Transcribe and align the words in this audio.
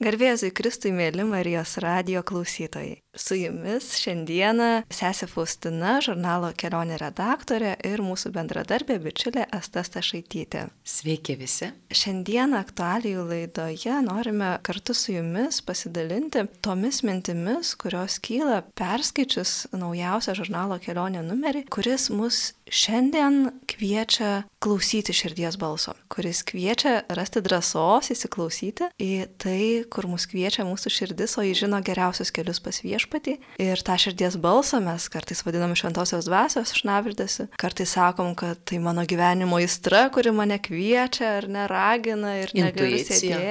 Garbėzui 0.00 0.48
Kristui 0.56 0.94
mėly 0.96 1.26
Marijos 1.28 1.74
radio 1.84 2.22
klausytojai. 2.24 3.02
Su 3.18 3.34
jumis 3.34 3.88
šiandieną 3.98 4.84
sesė 4.94 5.26
Faustina, 5.26 5.96
žurnalo 6.04 6.52
kelionė 6.54 6.94
redaktorė 7.00 7.72
ir 7.88 8.02
mūsų 8.06 8.30
bendradarbė 8.36 9.00
bičiulė 9.02 9.48
Asta 9.50 9.82
Stašaitytė. 9.82 10.68
Sveiki 10.86 11.34
visi. 11.40 11.72
Šiandieną 11.90 12.60
aktualijų 12.62 13.24
laidoje 13.26 13.96
norime 14.06 14.52
kartu 14.62 14.94
su 14.94 15.16
jumis 15.16 15.58
pasidalinti 15.66 16.44
tomis 16.62 17.02
mintimis, 17.02 17.74
kurios 17.74 18.20
kyla 18.22 18.60
perskaičius 18.78 19.72
naujausią 19.74 20.36
žurnalo 20.38 20.78
kelionė 20.78 21.24
numerį, 21.26 21.64
kuris 21.66 22.12
mus 22.14 22.52
šiandien 22.70 23.50
kviečia 23.66 24.44
klausyti 24.62 25.14
širdies 25.16 25.58
balso, 25.58 25.96
kuris 26.12 26.44
kviečia 26.46 27.00
rasti 27.10 27.42
drąsos 27.42 28.12
įsiklausyti 28.14 28.90
į 29.02 29.12
tai, 29.40 29.62
kur 29.90 30.06
mus 30.10 30.28
kviečia 30.30 30.66
mūsų 30.68 30.92
širdis, 30.94 31.36
o 31.40 31.44
jis 31.46 31.64
žino 31.64 31.80
geriausius 31.84 32.30
kelius 32.34 32.62
pas 32.62 32.78
viešpatį. 33.10 33.38
Ir 33.60 33.82
tą 33.82 33.96
širdies 33.98 34.36
balsą 34.40 34.80
mes 34.80 35.08
kartais 35.10 35.42
vadinam 35.44 35.74
šventosios 35.74 36.26
dvasios 36.26 36.72
šnavildasi, 36.74 37.48
kartais 37.58 37.90
sakom, 37.90 38.34
kad 38.34 38.58
tai 38.64 38.78
mano 38.78 39.04
gyvenimo 39.04 39.60
įstra, 39.60 40.10
kuri 40.12 40.32
mane 40.32 40.58
kviečia 40.58 41.38
ar 41.38 41.48
neragina 41.48 42.38
ir. 42.40 42.50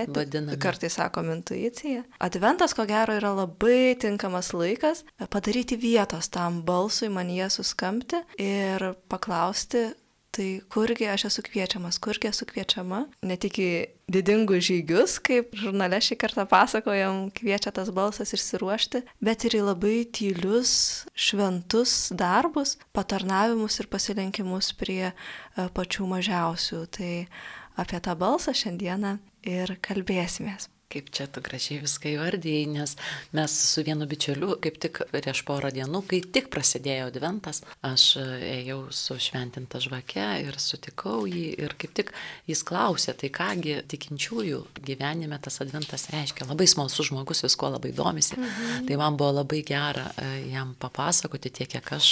Vadiname. 0.09 0.57
Kartais 0.59 0.95
sakom 0.95 1.31
intuicija. 1.31 2.03
Adventas, 2.19 2.73
ko 2.73 2.85
gero, 2.85 3.15
yra 3.19 3.33
labai 3.33 3.95
tinkamas 3.99 4.53
laikas 4.53 5.03
padaryti 5.29 5.77
vietos 5.79 6.29
tam 6.29 6.63
balsui 6.63 7.09
man 7.09 7.29
jie 7.29 7.49
suskambti 7.49 8.21
ir 8.39 8.93
paklausti, 9.09 9.89
tai 10.35 10.61
kurgi 10.69 11.07
aš 11.09 11.25
esu 11.29 11.43
kviečiamas, 11.45 11.99
kurgi 12.01 12.29
esu 12.29 12.47
kviečiama, 12.49 13.03
ne 13.25 13.37
tik 13.41 13.59
į 13.61 13.71
didingus 14.11 14.65
žygius, 14.69 15.17
kaip 15.25 15.53
žurnale 15.57 15.99
šį 16.03 16.17
kartą 16.21 16.45
pasakojam, 16.49 17.27
kviečia 17.35 17.73
tas 17.75 17.91
balsas 17.93 18.33
išsiruošti, 18.37 19.03
bet 19.25 19.45
ir 19.47 19.59
į 19.59 19.63
labai 19.71 19.97
tylius, 20.15 20.73
šventus 21.13 22.13
darbus, 22.17 22.77
patarnavimus 22.95 23.81
ir 23.81 23.89
pasilenkimus 23.91 24.73
prie 24.79 25.11
e, 25.11 25.13
pačių 25.55 26.09
mažiausių. 26.15 26.83
Tai 26.97 27.13
apie 27.79 28.01
tą 28.03 28.17
balsą 28.19 28.55
šiandieną 28.55 29.17
ir 29.47 29.77
kalbėsimės. 29.85 30.69
Kaip 30.89 31.11
čia 31.13 31.27
tu 31.29 31.41
gražiai 31.45 31.83
viską 31.83 32.09
įvardėjai, 32.15 32.63
nes 32.73 32.95
mes 33.37 33.53
su 33.53 33.83
vienu 33.85 34.07
bičiuliu, 34.09 34.55
kaip 34.57 34.79
tik 34.81 35.03
prieš 35.11 35.43
porą 35.45 35.69
dienų, 35.75 35.99
kai 36.09 36.17
tik 36.25 36.47
prasidėjo 36.49 37.11
adventas, 37.11 37.59
aš 37.85 38.05
ėjau 38.17 38.79
su 38.89 39.19
šventinta 39.21 39.77
žvake 39.85 40.25
ir 40.47 40.57
sutikau 40.57 41.27
jį 41.29 41.51
ir 41.61 41.75
kaip 41.77 41.93
tik 41.99 42.09
jis 42.49 42.63
klausė, 42.65 43.13
tai 43.21 43.29
kągi 43.29 43.75
tikinčiųjų 43.91 44.63
gyvenime 44.87 45.37
tas 45.45 45.61
adventas 45.61 46.07
reiškia. 46.09 46.47
Labai 46.49 46.65
smalsus 46.65 47.11
žmogus 47.11 47.45
visko 47.45 47.69
labai 47.69 47.93
domisi. 47.93 48.39
Mhm. 48.39 48.89
Tai 48.89 48.99
man 49.03 49.19
buvo 49.21 49.35
labai 49.43 49.61
gera 49.69 50.07
e, 50.17 50.31
jam 50.55 50.73
papasakoti 50.81 51.53
tiek, 51.53 51.69
kiek 51.75 51.93
aš 51.99 52.09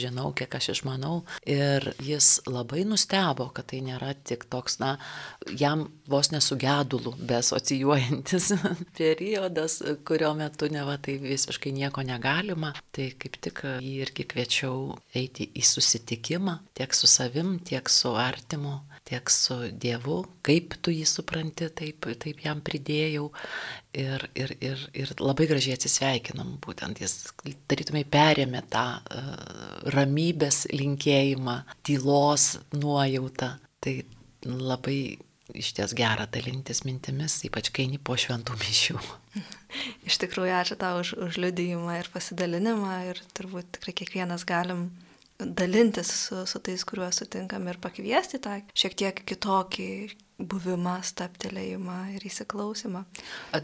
žinau, 0.00 0.30
kiek 0.32 0.56
aš 0.56 0.70
išmanau. 0.78 1.26
Ir 1.44 1.90
jis 2.00 2.38
labai 2.48 2.86
nustebo, 2.88 3.50
kad 3.52 3.68
tai 3.68 3.84
nėra 3.84 4.14
tik 4.16 4.48
toks, 4.48 4.80
na, 4.80 4.96
jam 5.52 5.90
vos 6.08 6.32
nesugedulų, 6.32 7.18
besocijuojant 7.28 8.13
veikiantis 8.14 8.52
periodas, 8.98 9.82
kurio 10.06 10.34
metu 10.34 10.68
ne 10.70 10.84
va 10.84 10.96
tai 10.98 11.18
visiškai 11.18 11.72
nieko 11.72 12.02
negalima. 12.02 12.72
Tai 12.92 13.10
kaip 13.18 13.38
tik 13.40 13.64
jį 13.80 13.94
irgi 14.04 14.24
kviečiau 14.24 14.96
eiti 15.14 15.50
į 15.54 15.62
susitikimą 15.62 16.60
tiek 16.74 16.94
su 16.94 17.06
savim, 17.06 17.58
tiek 17.58 17.88
su 17.88 18.14
artimu, 18.14 18.80
tiek 19.04 19.30
su 19.30 19.70
Dievu. 19.70 20.24
Kaip 20.42 20.76
tu 20.82 20.90
jį 20.90 21.04
supranti, 21.06 21.68
taip, 21.68 22.06
taip 22.18 22.44
jam 22.44 22.60
pridėjau. 22.60 23.30
Ir, 23.94 24.28
ir, 24.34 24.56
ir, 24.60 24.80
ir 24.92 25.12
labai 25.20 25.46
gražiai 25.46 25.76
atsisveikinam, 25.76 26.56
būtent 26.58 26.98
jis 26.98 27.28
tarytumai 27.70 28.02
perėmė 28.10 28.64
tą 28.66 28.86
uh, 28.98 29.36
ramybės 29.94 30.64
linkėjimą, 30.74 31.60
tylos 31.86 32.56
nuojautą. 32.74 33.52
Tai 33.84 33.94
labai 34.44 34.98
iš 35.54 35.72
ties 35.76 35.94
gera 35.96 36.26
dalintis 36.30 36.82
mintimis, 36.86 37.38
ypač 37.48 37.70
kai 37.74 37.86
eini 37.86 38.00
po 38.02 38.18
šventų 38.18 38.58
mišių. 38.60 38.98
Iš 40.08 40.20
tikrųjų, 40.22 40.52
ačiū 40.54 40.76
tau 40.78 41.00
už, 41.00 41.16
už 41.18 41.38
liudijimą 41.42 41.96
ir 41.98 42.10
pasidalinimą 42.12 42.98
ir 43.10 43.18
turbūt 43.34 43.72
tikrai 43.78 43.94
kiekvienas 43.98 44.44
galim 44.46 44.88
dalintis 45.38 46.12
su, 46.14 46.44
su 46.46 46.60
tais, 46.62 46.84
kuriuos 46.86 47.18
sutinkam 47.18 47.66
ir 47.66 47.80
pakviesti 47.82 48.38
tą 48.42 48.60
šiek 48.78 48.94
tiek 49.00 49.24
kitokį 49.26 49.88
buvimą, 50.38 50.96
staptelėjimą 51.06 51.98
ir 52.14 52.26
įsiklausimą. 52.26 53.04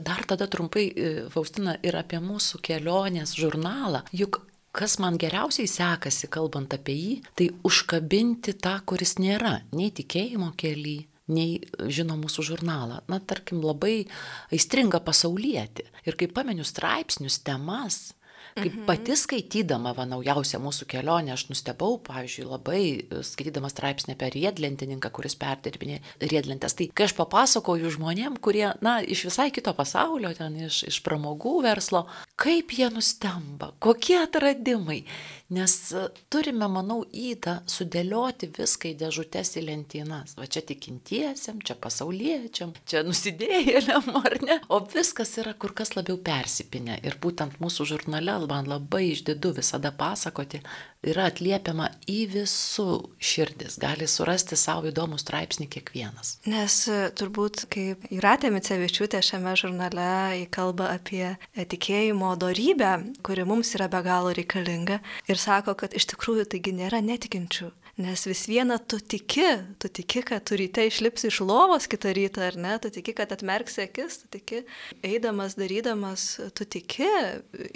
Dar 0.03 0.23
tada 0.27 0.47
trumpai, 0.51 0.87
e, 0.91 1.11
Faustina, 1.31 1.77
ir 1.83 1.99
apie 1.99 2.21
mūsų 2.23 2.63
kelionės 2.67 3.35
žurnalą. 3.39 4.05
Juk 4.15 4.43
kas 4.73 4.99
man 5.03 5.19
geriausiai 5.19 5.69
sekasi, 5.71 6.29
kalbant 6.31 6.75
apie 6.75 6.95
jį, 6.95 7.15
tai 7.39 7.49
užkabinti 7.67 8.55
tą, 8.63 8.77
kuris 8.87 9.17
nėra 9.19 9.61
nei 9.75 9.91
tikėjimo 9.95 10.53
keli, 10.59 11.01
nei 11.31 11.61
žino 11.93 12.19
mūsų 12.21 12.47
žurnalą. 12.53 13.03
Na, 13.11 13.21
tarkim, 13.21 13.63
labai 13.65 14.05
aistringa 14.53 15.03
pasaulietį. 15.05 15.87
Ir 16.09 16.19
kai 16.19 16.31
pameniu 16.33 16.67
straipsnius, 16.67 17.41
temas, 17.47 18.11
Kaip 18.55 18.75
mhm. 18.75 18.87
pati 18.87 19.15
skaitydama 19.17 19.93
va 19.95 20.05
naujausią 20.11 20.59
mūsų 20.63 20.87
kelionę, 20.91 21.35
aš 21.35 21.47
nustebau, 21.53 21.99
pavyzdžiui, 22.07 22.47
labai 22.49 22.83
skaitydama 23.27 23.71
straipsnį 23.71 24.17
apie 24.17 24.31
riedlentininką, 24.35 25.13
kuris 25.15 25.37
perdirbinė 25.39 26.01
riedlentės. 26.25 26.75
Tai 26.79 26.89
kai 26.91 27.07
aš 27.07 27.15
papasakoju 27.19 27.93
žmonėm, 27.95 28.41
kurie, 28.43 28.67
na, 28.83 28.99
iš 29.01 29.29
visai 29.29 29.51
kito 29.55 29.75
pasaulio, 29.77 30.33
ten 30.37 30.59
iš, 30.67 30.83
iš 30.91 30.99
pramogų 31.07 31.61
verslo, 31.69 32.07
kaip 32.41 32.75
jie 32.75 32.91
nustemba, 32.93 33.73
kokie 33.79 34.19
atradimai. 34.25 35.05
Nes 35.51 35.73
e, 35.93 36.05
turime, 36.31 36.69
manau, 36.71 37.01
įdą 37.11 37.57
sudėlioti 37.71 38.49
viską 38.55 38.93
į 38.93 38.99
dėžutės 39.01 39.57
į 39.59 39.65
lentynas. 39.67 40.37
Va 40.39 40.47
čia 40.47 40.63
tikintiesiam, 40.67 41.59
čia 41.67 41.75
pasauliečiam, 41.75 42.71
čia 42.87 43.03
nusidėjėliam, 43.07 44.13
ar 44.23 44.39
ne? 44.47 44.61
O 44.71 44.79
viskas 44.93 45.35
yra 45.43 45.57
kur 45.59 45.75
kas 45.75 45.97
labiau 45.97 46.21
persipinę. 46.23 47.01
Ir 47.03 47.19
būtent 47.23 47.59
mūsų 47.63 47.89
žurnale 47.95 48.39
man 48.47 48.71
labai 48.71 49.09
išdidu 49.11 49.57
visada 49.59 49.91
pasakoti, 49.91 50.63
yra 51.07 51.29
atliepiama 51.31 51.89
į 52.11 52.19
visų 52.35 52.87
širdis, 53.23 53.79
gali 53.81 54.09
surasti 54.11 54.59
savo 54.61 54.91
įdomų 54.91 55.19
straipsnį 55.21 55.69
kiekvienas. 55.73 56.35
Nes 56.51 56.77
e, 56.93 57.01
turbūt, 57.17 57.65
kaip 57.73 58.05
Juratė 58.13 58.53
Micevičiūtė 58.53 59.23
šiame 59.25 59.55
žurnale 59.59 60.11
įkalba 60.45 60.91
apie 60.97 61.35
tikėjimo 61.57 62.35
darybę, 62.41 62.93
kuri 63.27 63.47
mums 63.49 63.73
yra 63.79 63.89
be 63.93 64.03
galo 64.05 64.35
reikalinga 64.37 65.01
ir 65.31 65.41
sako, 65.41 65.77
kad 65.81 65.97
iš 65.97 66.11
tikrųjų 66.13 66.49
taigi 66.53 66.77
nėra 66.77 67.01
netikinčių 67.05 67.73
Nes 68.01 68.23
vis 68.25 68.47
viena 68.49 68.79
tu 68.79 68.97
tiki, 68.97 69.45
tu 69.83 69.89
tiki, 69.93 70.23
kad 70.25 70.45
tu 70.49 70.57
ryte 70.57 70.87
išlipsi 70.89 71.29
iš 71.29 71.41
lovos 71.45 71.85
kitą 71.91 72.15
rytą, 72.17 72.47
ar 72.49 72.57
ne, 72.57 72.77
tu 72.81 72.89
tiki, 72.95 73.13
kad 73.17 73.33
atmerksi 73.35 73.83
akis, 73.85 74.23
tu 74.23 74.31
tiki, 74.33 74.63
eidamas, 75.05 75.59
darydamas, 75.59 76.25
tu 76.57 76.65
tiki 76.65 77.09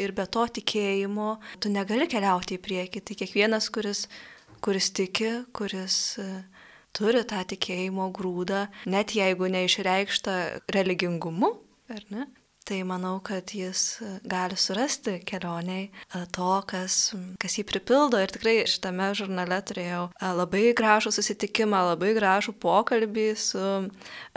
ir 0.01 0.15
be 0.17 0.25
to 0.25 0.47
tikėjimo 0.61 1.35
tu 1.61 1.73
negali 1.73 2.09
keliauti 2.09 2.57
į 2.57 2.63
priekį. 2.65 3.05
Tai 3.05 3.19
kiekvienas, 3.21 3.69
kuris, 3.75 4.07
kuris 4.65 4.89
tiki, 4.97 5.33
kuris 5.53 5.99
e, 6.23 6.29
turi 6.97 7.21
tą 7.29 7.43
tikėjimo 7.53 8.09
grūdą, 8.17 8.65
net 8.89 9.13
jeigu 9.19 9.51
neišreikšta 9.53 10.39
religingumu, 10.73 11.53
ar 11.93 12.09
ne, 12.15 12.31
tai 12.65 12.83
manau, 12.83 13.19
kad 13.21 13.51
jis 13.53 14.01
e, 14.01 14.07
gali 14.25 14.57
surasti 14.57 15.19
kelioniai 15.29 15.85
e, 15.91 16.21
to, 16.33 16.51
kas, 16.69 17.13
kas 17.41 17.59
jį 17.59 17.65
pripildo. 17.69 18.21
Ir 18.25 18.33
tikrai 18.33 18.55
šitame 18.71 19.11
žurnale 19.19 19.59
turėjau 19.69 20.07
e, 20.09 20.31
labai 20.39 20.63
gražų 20.77 21.13
susitikimą, 21.13 21.83
labai 21.91 22.15
gražų 22.17 22.55
pokalbį 22.63 23.27
su 23.37 23.65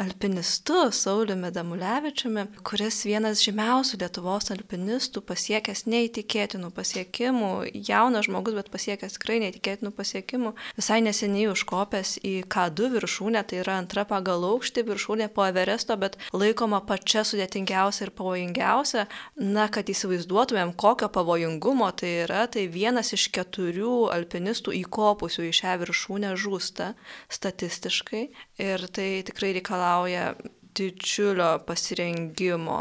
alpinistu 0.03 0.89
Sauliumi 0.91 1.53
Damulevičiumi, 1.55 2.43
kuris 2.67 2.99
vienas 3.07 3.43
žymiausių 3.45 4.01
Lietuvos 4.03 4.51
alpinistų 4.55 5.23
pasiekęs 5.27 5.85
neįtikėtinų 5.87 6.73
pasiekimų, 6.75 7.53
jaunas 7.87 8.27
žmogus, 8.27 8.57
bet 8.59 8.71
pasiekęs 8.75 9.15
tikrai 9.15 9.39
neįtikėtinų 9.45 9.93
pasiekimų, 9.95 10.53
visai 10.75 10.99
neseniai 11.05 11.47
užkopęs 11.53 12.17
į 12.27 12.35
K2 12.51 12.91
viršūnę, 12.97 13.45
tai 13.47 13.63
yra 13.63 13.79
antra 13.79 14.03
pagal 14.09 14.43
aukštį 14.51 14.83
viršūnė 14.91 15.31
po 15.31 15.47
Everesto, 15.47 15.95
bet 15.95 16.19
laikoma 16.35 16.83
pačia 16.83 17.23
sudėtingiausia 17.27 18.09
ir 18.09 18.15
pavojingiausia, 18.17 19.05
na, 19.39 19.67
kad 19.73 19.89
įsivaizduotumėm, 19.93 20.73
kokio 20.79 21.09
pavojingumo 21.13 21.89
tai 21.97 22.13
yra, 22.25 22.45
tai 22.51 22.67
vienas 22.71 23.13
iš 23.17 23.29
keturių 23.35 24.09
alpinistų 24.15 24.75
įkopusių 24.81 25.47
į 25.47 25.55
šią 25.61 25.77
viršūnę 25.83 26.35
žūsta 26.41 26.91
statistiškai 27.37 28.23
ir 28.67 28.87
tai 28.93 29.09
tikrai 29.27 29.55
reikalauja 29.59 30.31
didžiulio 30.77 31.59
pasirengimo, 31.65 32.77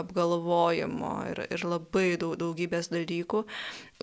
apgalvojimo 0.00 1.12
ir, 1.30 1.42
ir 1.54 1.64
labai 1.68 2.16
daug, 2.20 2.34
daugybės 2.40 2.90
dalykų, 2.92 3.44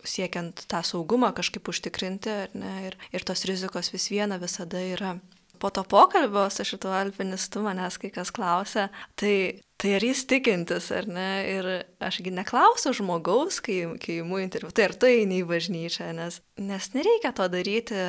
siekiant 0.07 0.65
tą 0.71 0.81
saugumą 0.87 1.33
kažkaip 1.35 1.67
užtikrinti, 1.71 2.35
ne, 2.55 2.75
ir, 2.89 2.99
ir 3.15 3.27
tos 3.27 3.45
rizikos 3.49 3.91
vis 3.95 4.07
viena 4.13 4.39
visada 4.41 4.79
yra 4.79 5.15
po 5.59 5.71
to 5.73 5.83
pokalbio 5.87 6.47
su 6.49 6.65
šituo 6.67 6.93
alpinistu 6.95 7.63
manęs 7.65 7.99
kai 8.01 8.11
kas 8.13 8.31
klausia, 8.35 8.87
tai, 9.19 9.63
tai 9.81 9.95
ar 9.97 10.05
jis 10.05 10.25
tikintis 10.29 10.91
ar 10.95 11.09
ne? 11.11 11.29
Ir 11.55 11.69
ašgi 12.03 12.33
neklausiu 12.35 12.93
žmogaus, 12.95 13.61
kai, 13.65 13.81
kai 14.01 14.19
įimu 14.19 14.41
interviu, 14.43 14.73
tai 14.75 14.89
ar 14.89 14.95
tu 14.99 15.09
eini 15.09 15.41
į 15.43 15.49
bažnyčią, 15.49 16.11
nes, 16.17 16.41
nes 16.61 16.91
nereikia 16.97 17.35
to 17.35 17.49
daryti. 17.51 18.01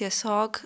Tiesiog 0.00 0.62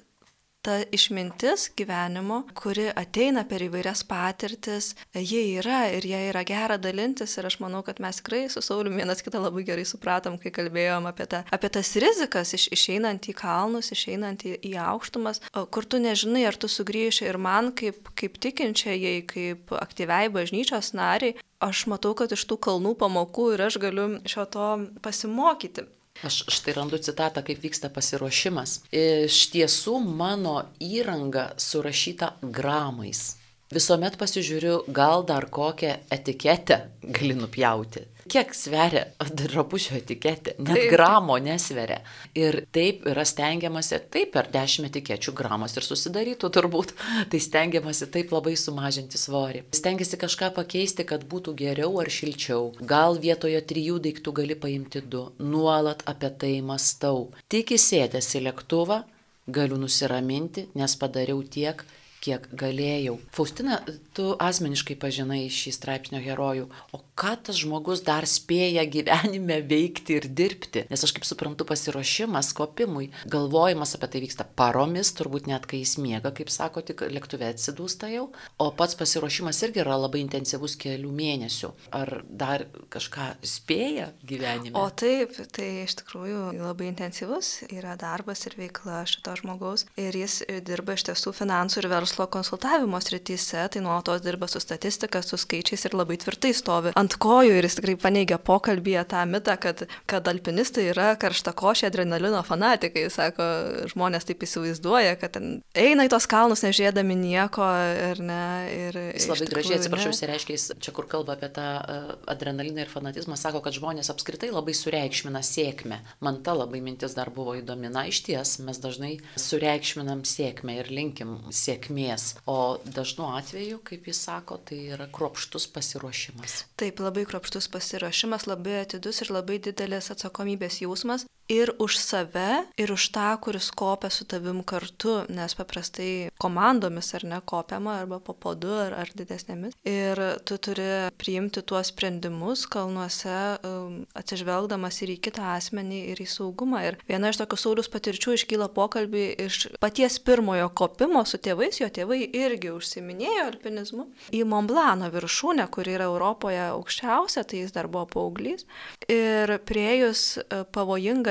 ta 0.67 0.81
išmintis 0.93 1.69
gyvenimo, 1.79 2.41
kuri 2.59 2.89
ateina 2.91 3.45
per 3.47 3.63
įvairias 3.63 4.03
patirtis, 4.09 4.95
jie 5.15 5.45
yra 5.61 5.85
ir 5.95 6.07
jie 6.11 6.23
yra 6.33 6.43
gera 6.49 6.79
dalintis 6.83 7.37
ir 7.39 7.47
aš 7.47 7.61
manau, 7.63 7.85
kad 7.87 8.01
mes 8.03 8.19
tikrai 8.19 8.47
su 8.51 8.63
Sauliu 8.65 8.91
vienas 8.97 9.23
kitą 9.23 9.39
labai 9.45 9.63
gerai 9.69 9.87
supratom, 9.87 10.41
kai 10.43 10.51
kalbėjom 10.55 11.07
apie, 11.07 11.29
ta, 11.31 11.45
apie 11.55 11.71
tas 11.77 11.93
rizikas 12.03 12.57
iš, 12.59 12.67
išeinant 12.75 13.31
į 13.31 13.37
kalnus, 13.39 13.93
išeinant 13.95 14.43
į, 14.43 14.57
į 14.67 14.75
aukštumas, 14.89 15.43
kur 15.71 15.87
tu 15.87 16.03
nežinai, 16.03 16.47
ar 16.51 16.59
tu 16.59 16.71
sugrįši 16.73 17.29
ir 17.31 17.39
man 17.39 17.71
kaip, 17.79 18.11
kaip 18.19 18.41
tikinčiai, 18.43 19.21
kaip 19.31 19.71
aktyviai 19.79 20.33
bažnyčios 20.35 20.97
nariai, 20.99 21.39
aš 21.63 21.87
matau, 21.91 22.17
kad 22.19 22.35
iš 22.35 22.43
tų 22.51 22.59
kalnų 22.67 22.97
pamokų 23.01 23.53
ir 23.55 23.69
aš 23.69 23.79
galiu 23.83 24.09
šio 24.27 24.51
to 24.51 24.71
pasimokyti. 25.05 25.87
Aš 26.25 26.45
štai 26.49 26.77
randu 26.79 26.99
citatą, 26.99 27.43
kaip 27.45 27.61
vyksta 27.61 27.91
pasiruošimas. 27.93 28.79
Iš 28.95 29.41
tiesų 29.53 29.99
mano 30.01 30.63
įranga 30.81 31.51
surašyta 31.61 32.37
gramais. 32.41 33.37
Visuomet 33.75 34.15
pasižiūriu, 34.17 34.85
gal 34.95 35.27
dar 35.27 35.49
kokią 35.51 35.97
etiketę 36.15 36.79
gali 37.03 37.35
nupjauti. 37.35 38.07
Kiek 38.27 38.55
sveria 38.57 39.05
drabužio 39.39 39.97
etiketė? 40.01 40.57
Net 40.59 40.73
taip. 40.75 40.91
gramo 40.93 41.37
nesveria. 41.43 42.01
Ir 42.37 42.65
taip 42.75 43.07
yra 43.11 43.25
stengiamasi, 43.27 44.01
taip 44.13 44.33
per 44.35 44.51
dešimt 44.53 44.91
etikečių 44.91 45.35
gramas 45.37 45.77
ir 45.79 45.87
susidarytų 45.87 46.51
turbūt. 46.57 46.95
Tai 47.33 47.41
stengiamasi 47.43 48.11
taip 48.15 48.35
labai 48.35 48.57
sumažinti 48.61 49.21
svorį. 49.21 49.65
Stengiasi 49.77 50.19
kažką 50.21 50.53
pakeisti, 50.57 51.07
kad 51.09 51.27
būtų 51.31 51.55
geriau 51.59 52.01
ar 52.03 52.11
šilčiau. 52.13 52.73
Gal 52.83 53.21
vietoje 53.23 53.61
trijų 53.73 54.01
daiktų 54.09 54.35
gali 54.41 54.59
paimti 54.59 55.03
du. 55.03 55.29
Nuolat 55.39 56.03
apie 56.11 56.33
tai 56.41 56.55
mastau. 56.67 57.31
Tik 57.53 57.77
įsėdęs 57.79 58.35
į 58.39 58.47
lėktuvą 58.49 59.05
galiu 59.47 59.79
nusiraminti, 59.79 60.67
nes 60.75 60.97
padariau 60.99 61.43
tiek, 61.43 61.85
kiek 62.27 62.47
galėjau. 62.59 63.17
Faustina, 63.35 63.81
tu 64.17 64.33
asmeniškai 64.43 64.97
pažinai 64.99 65.45
šį 65.53 65.73
straipsnio 65.77 66.21
herojų, 66.25 66.67
o 66.97 67.01
ką 67.19 67.35
tas 67.47 67.61
žmogus 67.61 68.03
dar 68.07 68.27
spėja 68.29 68.85
gyvenime 68.91 69.61
veikti 69.67 70.19
ir 70.19 70.29
dirbti? 70.37 70.85
Nes 70.91 71.05
aš 71.07 71.15
kaip 71.17 71.27
suprantu, 71.29 71.67
pasiruošimas 71.69 72.53
kopimui, 72.57 73.11
galvojimas 73.31 73.95
apie 73.97 74.11
tai 74.13 74.23
vyksta 74.25 74.47
paromis, 74.59 75.13
turbūt 75.17 75.49
net 75.51 75.69
kai 75.71 75.83
jis 75.83 75.97
miega, 76.03 76.33
kaip 76.35 76.51
sako, 76.53 76.83
tik 76.87 77.05
lėktuve 77.13 77.49
atsidūsta 77.53 78.11
jau, 78.13 78.29
o 78.59 78.69
pats 78.77 78.99
pasiruošimas 78.99 79.63
irgi 79.67 79.85
yra 79.85 79.99
labai 80.01 80.25
intensyvus 80.25 80.77
kelių 80.83 81.13
mėnesių. 81.21 81.73
Ar 81.97 82.13
dar 82.27 82.67
kažką 82.93 83.29
spėja 83.47 84.11
gyvenime? 84.27 84.75
O 84.81 84.89
taip, 84.91 85.37
tai 85.55 85.71
iš 85.85 85.99
tikrųjų 86.03 86.43
labai 86.59 86.91
intensyvus 86.91 87.55
yra 87.71 87.95
darbas 88.01 88.47
ir 88.49 88.59
veikla 88.59 89.05
šito 89.09 89.37
žmogaus 89.39 89.87
ir 90.01 90.17
jis 90.17 90.41
dirba 90.67 90.97
iš 90.97 91.07
tiesų 91.11 91.33
finansų 91.37 91.83
ir 91.83 91.91
verslo 91.93 92.16
verslo 92.17 92.27
konsultavimo 92.27 93.01
srityse, 93.01 93.69
tai 93.69 93.83
nuolatos 93.83 94.23
dirba 94.23 94.49
su 94.49 94.61
statistika, 94.61 95.23
su 95.23 95.37
skaičiais 95.37 95.85
ir 95.85 95.95
labai 95.95 96.17
tvirtai 96.17 96.53
stovi 96.55 96.93
ant 96.97 97.17
kojų 97.21 97.59
ir 97.59 97.67
jis 97.67 97.77
tikrai 97.77 97.97
paneigia 98.01 98.39
pokalbėje 98.39 99.05
tą 99.11 99.25
mitą, 99.29 99.57
kad, 99.61 99.85
kad 100.07 100.29
alpinistai 100.29 100.89
yra 100.93 101.17
karšta 101.21 101.53
košė 101.53 101.91
adrenalino 101.91 102.43
fanatikai. 102.47 103.07
Sako, 103.13 103.45
žmonės 103.93 104.27
taip 104.29 104.43
įsivaizduoja, 104.47 105.17
kad 105.21 105.37
eina 105.77 106.07
į 106.07 106.13
tos 106.13 106.27
kalnus 106.31 106.65
nežiūrėdami 106.65 107.17
nieko 107.21 107.67
ir 108.13 108.23
ne. 108.25 108.43
Ir 108.77 108.99
jis 109.15 109.29
labai 109.31 109.49
gražiai, 109.51 109.79
atsiprašau, 109.81 110.13
jis 110.15 110.25
reiškia, 110.31 110.57
jis 110.57 110.67
čia 110.83 110.95
kur 110.97 111.09
kalba 111.11 111.37
apie 111.37 111.51
tą 111.55 111.67
uh, 111.81 112.11
adrenaliną 112.33 112.85
ir 112.85 112.93
fanatizmą, 112.93 113.39
sako, 113.41 113.63
kad 113.65 113.77
žmonės 113.77 114.11
apskritai 114.13 114.51
labai 114.55 114.75
sureikšmina 114.77 115.43
sėkmę. 115.45 116.01
Man 116.25 116.41
ta 116.47 116.57
labai 116.57 116.81
mintis 116.85 117.17
dar 117.17 117.31
buvo 117.35 117.57
įdomi. 117.59 117.91
Na, 117.93 118.07
iš 118.11 118.23
ties, 118.27 118.57
mes 118.65 118.81
dažnai 118.83 119.17
sureikšminam 119.41 120.25
sėkmę 120.29 120.81
ir 120.81 120.93
linkim 120.93 121.39
sėkmė 121.55 122.06
sėkmės, 122.07 122.35
o 122.47 122.79
dažnu 122.85 123.27
atveju, 123.37 123.81
kaip 123.85 124.07
jis 124.07 124.21
sako, 124.27 124.59
tai 124.59 124.79
yra 124.95 125.07
kropštus 125.11 125.67
pasiruošimas. 125.75 126.67
Taip, 126.77 127.01
labai 127.01 127.27
kropštus 127.27 127.69
pasiruošimas, 127.69 128.47
labai 128.47 128.83
atidus 128.85 129.23
ir 129.23 129.33
labai 129.35 129.59
didelės 129.59 130.11
atsakomybės 130.15 130.83
jausmas 130.83 131.27
ir 131.49 131.73
už 131.79 131.99
save, 131.99 132.67
ir 132.77 132.93
už 132.93 133.11
tą, 133.15 133.29
kuris 133.41 133.71
kopia 133.71 134.11
su 134.11 134.25
tavim 134.27 134.63
kartu, 134.67 135.23
nes 135.31 135.55
paprastai 135.55 136.31
komandomis 136.43 137.13
ar 137.15 137.25
ne 137.25 137.41
kopiama, 137.41 138.01
arba 138.03 138.19
po 138.21 138.35
podu, 138.35 138.73
ar, 138.87 138.97
ar 139.03 139.13
didesnėmis. 139.15 139.77
Ir 139.87 140.19
tu 140.47 140.59
turi 140.59 141.09
priimti 141.19 141.63
tuos 141.63 141.93
sprendimus 141.93 142.67
kalnuose, 142.71 143.39
um, 143.67 144.01
atsižvelgdamas 144.19 145.01
ir 145.05 145.15
į 145.15 145.19
kitą 145.29 145.53
asmenį, 145.55 146.03
ir 146.13 146.23
į 146.23 146.29
saugumą. 146.31 146.83
Ir 146.89 146.99
viena 147.09 147.31
iš 147.31 147.41
tokių 147.43 147.61
saulius 147.61 147.91
patirčių 147.93 148.37
iškyla 148.41 148.69
pokalbį 148.75 149.27
iš 149.47 149.61
paties 149.83 150.19
pirmojo 150.27 150.69
kopimo 150.75 151.23
su 151.29 151.39
tėvais, 151.43 151.81
jo 151.81 151.91
tėvai 151.91 152.25
irgi 152.27 152.75
užsiminėjo 152.75 153.47
alpinizmu, 153.53 154.09
į 154.35 154.43
Montblano 154.51 155.11
viršūnę, 155.15 155.69
kuri 155.71 155.95
yra 155.95 156.11
Europoje 156.11 156.63
aukščiausia, 156.73 157.47
tai 157.47 157.63
jis 157.63 157.75
dar 157.77 157.91
buvo 157.91 158.07
paauglys. 158.11 158.67
Ir 159.13 159.57
priejus 159.69 160.27
uh, 160.43 160.67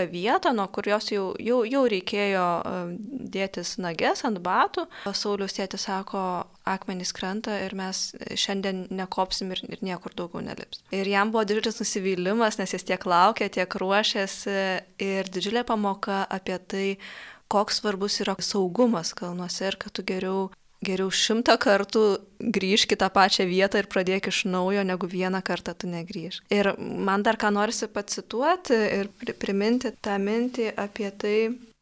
pavojingą 0.06 0.12
vietą, 0.12 0.54
nuo 0.54 0.68
kurios 0.68 1.12
jau, 1.12 1.36
jau, 1.40 1.64
jau 1.66 1.86
reikėjo 1.88 2.46
dėtis 3.32 3.78
nages 3.78 4.24
ant 4.26 4.40
batų. 4.40 4.88
Saulius 5.14 5.54
tėtis 5.54 5.86
sako, 5.86 6.46
akmenys 6.66 7.14
krenta 7.14 7.60
ir 7.66 7.76
mes 7.76 8.16
šiandien 8.36 8.88
nekopsim 8.90 9.52
ir, 9.52 9.62
ir 9.70 9.80
niekur 9.82 10.14
daugiau 10.16 10.42
nelips. 10.42 10.82
Ir 10.92 11.08
jam 11.08 11.32
buvo 11.32 11.44
didžiulis 11.46 11.80
nusivylimas, 11.80 12.58
nes 12.60 12.74
jis 12.74 12.84
tiek 12.84 13.06
laukė, 13.06 13.50
tiek 13.50 13.70
ruošėsi 13.70 14.60
ir 15.00 15.30
didžiulė 15.30 15.66
pamoka 15.66 16.26
apie 16.30 16.58
tai, 16.60 16.98
koks 17.48 17.82
svarbus 17.82 18.20
yra 18.22 18.36
saugumas 18.40 19.14
kalnuose 19.14 19.68
ir 19.68 19.78
kad 19.78 19.94
tu 19.94 20.04
geriau 20.04 20.50
geriau 20.86 21.12
šimtą 21.12 21.58
kartų 21.62 22.06
grįžk 22.56 22.96
į 22.96 23.00
tą 23.02 23.10
pačią 23.14 23.48
vietą 23.50 23.82
ir 23.82 23.90
pradėk 23.92 24.30
iš 24.32 24.44
naujo, 24.50 24.84
negu 24.88 25.10
vieną 25.10 25.42
kartą 25.46 25.76
tu 25.78 25.90
negrįž. 25.92 26.42
Ir 26.54 26.74
man 26.80 27.26
dar 27.26 27.40
ką 27.42 27.52
norisi 27.56 27.90
pacituoti 27.92 28.78
ir 29.00 29.10
priminti 29.42 29.94
tą 30.06 30.20
mintį 30.22 30.72
apie 30.80 31.10
tai, 31.12 31.38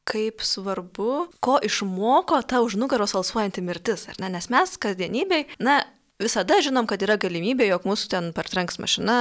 kaip 0.08 0.44
svarbu, 0.44 1.12
ko 1.44 1.58
išmoko 1.64 2.42
ta 2.48 2.60
už 2.64 2.76
nugaros 2.80 3.16
alsuojanti 3.16 3.64
mirtis, 3.64 4.08
ar 4.12 4.20
ne? 4.20 4.34
Nes 4.36 4.50
mes 4.52 4.76
kasdienybei, 4.84 5.46
na, 5.64 5.80
visada 6.24 6.60
žinom, 6.64 6.88
kad 6.90 7.02
yra 7.06 7.18
galimybė, 7.22 7.68
jog 7.70 7.88
mūsų 7.88 8.10
ten 8.12 8.30
partrenks 8.36 8.80
mašina, 8.82 9.18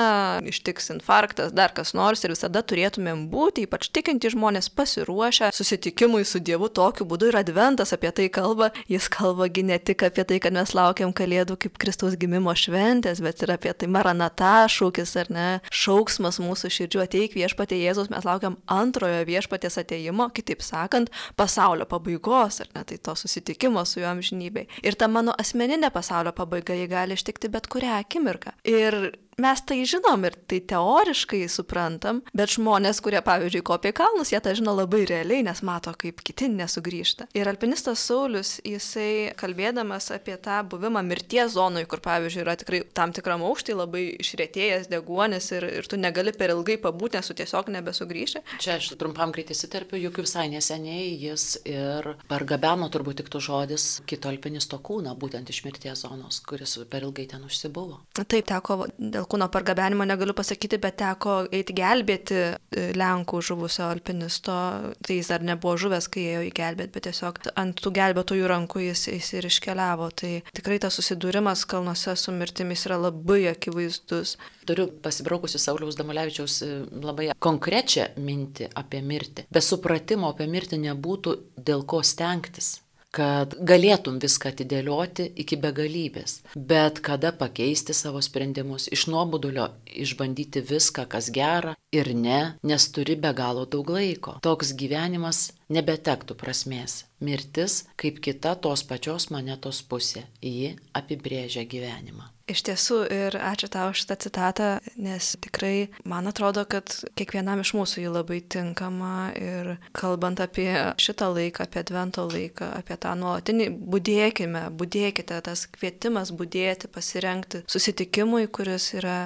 ištiks 0.49 0.93
infarktas, 0.97 1.53
dar 1.57 1.75
kas 1.75 1.93
nors 1.99 2.23
ir 2.25 2.35
visada 2.35 2.63
turėtumėm 2.63 3.27
būti, 3.33 3.67
ypač 3.67 3.89
tikinti 3.95 4.31
žmonės, 4.33 4.71
pasiruošę 4.77 5.51
susitikimui 5.55 6.25
su 6.29 6.41
Dievu 6.43 6.71
tokiu 6.73 7.07
būdu 7.09 7.31
ir 7.31 7.41
adventas 7.43 7.95
apie 7.97 8.13
tai 8.15 8.29
kalba. 8.33 8.71
Jis 8.91 9.09
kalbagi 9.13 9.65
ne 9.67 9.79
tik 9.79 10.05
apie 10.07 10.25
tai, 10.29 10.39
kad 10.43 10.55
mes 10.57 10.75
laukiam 10.77 11.13
Kalėdų 11.13 11.59
kaip 11.65 11.79
Kristaus 11.83 12.17
gimimo 12.21 12.55
šventės, 12.57 13.23
bet 13.25 13.43
ir 13.45 13.55
apie 13.55 13.75
tai 13.77 13.89
maranata 13.91 14.67
šūkis 14.73 15.15
ar 15.23 15.33
ne, 15.33 15.49
šauksmas 15.73 16.41
mūsų 16.43 16.71
širdžių 16.77 17.05
ateik 17.05 17.37
viešpatė 17.39 17.79
Jėzus, 17.81 18.11
mes 18.13 18.27
laukiam 18.29 18.59
antrojo 18.71 19.23
viešpatės 19.29 19.79
ateimo, 19.83 20.29
kitaip 20.35 20.65
sakant, 20.65 21.13
pasaulio 21.37 21.87
pabaigos, 21.91 22.63
ar 22.65 22.73
ne, 22.77 22.85
tai 22.89 22.99
to 22.99 23.15
susitikimo 23.19 23.85
su 23.89 24.01
juo 24.01 24.11
amžinybei. 24.13 24.69
Ir 24.85 24.97
ta 24.99 25.09
mano 25.11 25.35
asmeninė 25.39 25.93
pasaulio 25.95 26.35
pabaiga, 26.37 26.77
gali 26.93 27.19
ištikti 27.19 27.51
bet 27.53 27.69
kurią 27.73 27.99
akimirką. 28.03 28.55
Ir 28.69 28.99
mes 29.41 29.63
tai 29.67 29.83
žinom 29.89 30.27
ir 30.29 30.37
tai 30.51 30.61
teoriškai 30.73 31.43
suprantam, 31.51 32.23
bet 32.37 32.55
žmonės, 32.57 33.01
kurie, 33.05 33.21
pavyzdžiui, 33.25 33.65
kopia 33.67 33.95
kalnus, 33.97 34.33
jie 34.33 34.41
tą 34.43 34.55
žino 34.59 34.75
labai 34.77 35.05
realiai, 35.09 35.45
nes 35.47 35.63
mato, 35.67 35.95
kaip 35.99 36.23
kiti 36.25 36.51
nesugrįžta. 36.53 37.29
Ir 37.39 37.51
alpinistas 37.51 38.03
Saulis, 38.03 38.57
jisai 38.67 39.33
kalbėdamas 39.39 40.11
apie 40.15 40.37
tą 40.43 40.61
buvimą 40.69 41.05
mirties 41.07 41.55
zonui, 41.57 41.85
kur, 41.91 42.03
pavyzdžiui, 42.05 42.43
yra 42.45 42.57
tikrai 42.61 42.83
tam 42.97 43.15
tikram 43.15 43.45
aukštį 43.47 43.79
labai 43.79 44.05
išrėtėjęs 44.23 44.91
deguonis 44.93 45.51
ir, 45.57 45.69
ir 45.81 45.89
tu 45.89 46.01
negali 46.01 46.35
per 46.37 46.55
ilgai 46.55 46.79
pabūti, 46.83 47.19
nes 47.19 47.31
tu 47.31 47.37
tiesiog 47.39 47.71
nebesugrįši. 47.77 48.45
Čia 48.63 48.77
aš 48.79 48.93
trumpam 49.01 49.33
greitai 49.35 49.57
įsiterpiu, 49.57 50.01
juk 50.03 50.23
visai 50.25 50.49
neseniai 50.53 51.13
jis 51.23 51.47
ir 51.69 52.13
pargabeno 52.31 52.89
turbūt 52.93 53.23
tik 53.23 53.31
tu 53.33 53.41
žodis 53.43 54.03
kito 54.09 54.31
alpinisto 54.31 54.79
kūną, 54.83 55.15
būtent 55.19 55.51
iš 55.53 55.63
mirties 55.67 56.05
zonos, 56.05 56.41
kuris 56.47 56.77
per 56.91 57.07
ilgai 57.07 57.29
ten 57.31 57.45
užsibuvo. 57.47 58.01
Taip, 58.17 58.47
teko 58.49 58.87
dėl 58.99 59.22
kūno 59.31 59.49
pargabenimo 59.53 60.05
negaliu 60.09 60.35
pasakyti, 60.37 60.79
bet 60.83 60.99
teko 61.01 61.37
eiti 61.55 61.75
gelbėti 61.77 62.39
e, 62.43 62.85
Lenkų 62.99 63.41
žuvusio 63.45 63.87
alpinisto. 63.89 64.57
Tai 65.03 65.17
jis 65.17 65.31
dar 65.33 65.45
nebuvo 65.47 65.77
žuvęs, 65.81 66.09
kai 66.13 66.27
ėjo 66.35 66.43
į 66.49 66.53
gelbėt, 66.57 66.93
bet 66.95 67.07
tiesiog 67.09 67.41
ant 67.61 67.81
tų 67.81 67.95
gelbėtojų 67.99 68.51
rankų 68.53 68.85
jis, 68.89 69.07
jis 69.13 69.33
ir 69.39 69.49
iškeliavo. 69.49 70.11
Tai 70.23 70.33
tikrai 70.53 70.79
tas 70.83 70.99
susidūrimas 70.99 71.65
kalnuose 71.71 72.17
su 72.19 72.35
mirtimis 72.37 72.87
yra 72.89 73.01
labai 73.01 73.47
akivaizdus. 73.55 74.37
Turiu 74.69 74.89
pasibraukusi 75.03 75.59
Sauliaus 75.63 75.99
Damulevičiaus 75.99 76.61
e, 76.67 76.71
labai 77.03 77.33
konkrečią 77.43 78.13
mintį 78.21 78.73
apie 78.79 79.03
mirtį. 79.07 79.49
Be 79.53 79.65
supratimo 79.65 80.31
apie 80.33 80.51
mirtį 80.51 80.83
nebūtų 80.91 81.39
dėl 81.57 81.87
ko 81.89 82.05
stengtis. 82.07 82.82
Kad 83.13 83.55
galėtum 83.61 84.17
viską 84.23 84.53
atidėlioti 84.55 85.29
iki 85.45 85.59
begalybės, 85.61 86.39
bet 86.57 87.03
kada 87.05 87.33
pakeisti 87.37 87.95
savo 87.97 88.23
sprendimus, 88.25 88.89
iš 88.89 89.07
nuobodulio 89.13 89.69
išbandyti 89.87 90.65
viską, 90.65 91.05
kas 91.13 91.29
gera 91.35 91.77
ir 91.93 92.13
ne, 92.17 92.41
nes 92.65 92.89
turi 92.95 93.19
be 93.21 93.35
galo 93.37 93.67
daug 93.69 93.93
laiko. 93.93 94.39
Toks 94.45 94.73
gyvenimas 94.81 95.51
nebetektų 95.73 96.37
prasmės. 96.41 97.03
Mirtis 97.23 97.83
kaip 98.01 98.19
kita 98.25 98.57
tos 98.65 98.83
pačios 98.89 99.29
monetos 99.31 99.85
pusė. 99.87 100.25
Ji 100.43 100.75
apibrėžia 100.97 101.69
gyvenimą. 101.69 102.33
Iš 102.53 102.61
tiesų 102.69 102.99
ir 103.09 103.37
ačiū 103.41 103.71
tau 103.73 103.95
šitą 103.97 104.17
citatą, 104.21 104.69
nes 105.01 105.33
tikrai 105.41 105.89
man 106.09 106.29
atrodo, 106.29 106.67
kad 106.69 106.93
kiekvienam 107.17 107.63
iš 107.63 107.73
mūsų 107.77 108.03
jį 108.03 108.11
labai 108.13 108.41
tinkama 108.45 109.31
ir 109.39 109.77
kalbant 109.97 110.43
apie 110.45 110.69
šitą 111.01 111.31
laiką, 111.33 111.65
apie 111.65 111.81
advento 111.81 112.27
laiką, 112.29 112.69
apie 112.77 112.99
tą 113.01 113.15
nuolatinį, 113.17 113.71
būdėkime, 113.93 114.67
būdėkite, 114.77 115.39
tas 115.47 115.65
kvietimas 115.73 116.35
būdėti, 116.37 116.91
pasirenkti 116.93 117.63
susitikimui, 117.73 118.45
kuris 118.53 118.91
yra 118.99 119.17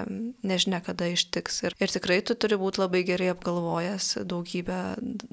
nežinia 0.47 0.80
kada 0.87 1.11
ištiks. 1.11 1.64
Ir, 1.66 1.76
ir 1.83 1.95
tikrai 1.97 2.21
tu 2.23 2.38
turi 2.38 2.61
būti 2.61 2.85
labai 2.85 3.02
gerai 3.09 3.33
apgalvojęs 3.35 4.12
daugybę 4.28 4.80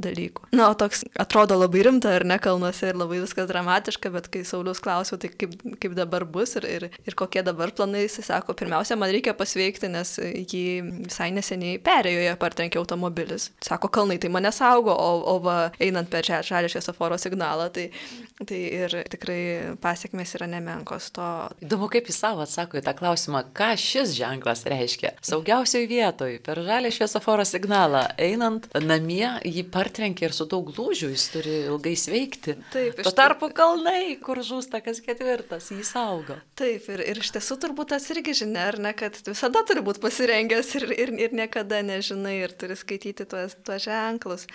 dalykų. 0.01 0.49
Na, 0.57 0.71
o 0.71 0.77
toks 0.79 1.05
atrodo 1.19 1.59
labai 1.59 1.85
rimta 1.85 2.15
ar 2.17 2.25
ne 2.25 2.39
kalnuose 2.41 2.89
ir 2.89 2.97
labai 2.97 3.21
viskas 3.21 3.51
dramatiška, 3.51 4.09
bet 4.17 4.31
kai 4.33 4.41
Saulius 4.47 4.81
klausiau, 4.81 5.21
tai 5.21 5.29
kaip, 5.29 5.59
kaip 5.77 5.93
dabar 5.97 6.25
bus 6.25 6.57
ir, 6.57 6.65
ir, 6.65 6.89
ir 7.05 7.19
kokie 7.19 7.45
dabar 7.45 7.69
planai, 7.69 7.82
jis 7.91 8.19
sako, 8.23 8.55
pirmiausia, 8.57 8.95
man 8.99 9.11
reikia 9.13 9.33
pasveikti, 9.37 9.89
nes 9.91 10.15
jį 10.21 10.63
visai 11.07 11.29
neseniai 11.35 11.79
perėjoje 11.83 12.35
partrenkė 12.41 12.79
automobilis. 12.81 13.49
Sako, 13.63 13.89
kalnai 13.93 14.19
tai 14.21 14.31
mane 14.33 14.51
saugo, 14.55 14.93
o, 14.93 15.11
o 15.33 15.37
va, 15.43 15.57
einant 15.83 16.09
per 16.11 16.25
čia 16.27 16.41
žalį 16.45 16.71
šviesoforo 16.73 17.17
signalą, 17.21 17.69
tai, 17.73 17.89
tai 18.43 18.61
ir 18.83 18.95
tikrai 19.11 19.75
pasiekmes 19.83 20.35
yra 20.39 20.47
nemenkos 20.51 21.11
to. 21.15 21.29
Įdomu, 21.65 21.89
kaip 21.91 22.09
jis 22.09 22.21
savo 22.23 22.45
atsako 22.45 22.79
į 22.79 22.85
tą 22.87 22.95
klausimą, 22.97 23.43
ką 23.57 23.73
šis 23.79 24.15
ženklas 24.17 24.65
reiškia. 24.69 25.15
Saugiausioj 25.25 25.87
vietoj, 25.91 26.37
per 26.45 26.63
žalį 26.65 26.93
šviesoforo 26.95 27.45
signalą, 27.47 28.05
einant 28.21 28.69
namie, 28.83 29.27
jį 29.43 29.65
partrenkė 29.73 30.29
ir 30.29 30.35
su 30.35 30.47
daug 30.49 30.71
lūžių 30.73 31.11
jis 31.13 31.27
turi 31.33 31.57
ilgai 31.67 31.95
sveikti. 31.99 32.57
Taip, 32.73 33.01
Tuo 33.03 33.13
tarpu 33.15 33.49
kalnai, 33.55 34.15
kur 34.23 34.41
žūsta 34.45 34.81
kas 34.83 35.01
ketvirtas, 35.03 35.71
jį 35.73 35.83
saugo. 35.87 36.37
Taip, 36.59 36.87
ir, 36.93 37.03
ir 37.13 37.21
iš 37.21 37.33
tiesų 37.37 37.59
turbūt 37.63 37.93
tas 37.93 38.05
irgi 38.13 38.35
žinia, 38.43 38.67
ar 38.71 38.77
ne, 38.81 38.91
kad 38.97 39.15
visada 39.27 39.63
turi 39.67 39.83
būti 39.85 40.01
pasirengęs 40.03 40.73
ir, 40.79 40.87
ir, 40.93 41.13
ir 41.27 41.35
niekada 41.35 41.81
nežinai 41.85 42.35
ir 42.41 42.55
turi 42.59 42.77
skaityti 42.79 43.27
tuos, 43.29 43.55
tuos 43.65 43.85
ženklus. 43.87 44.45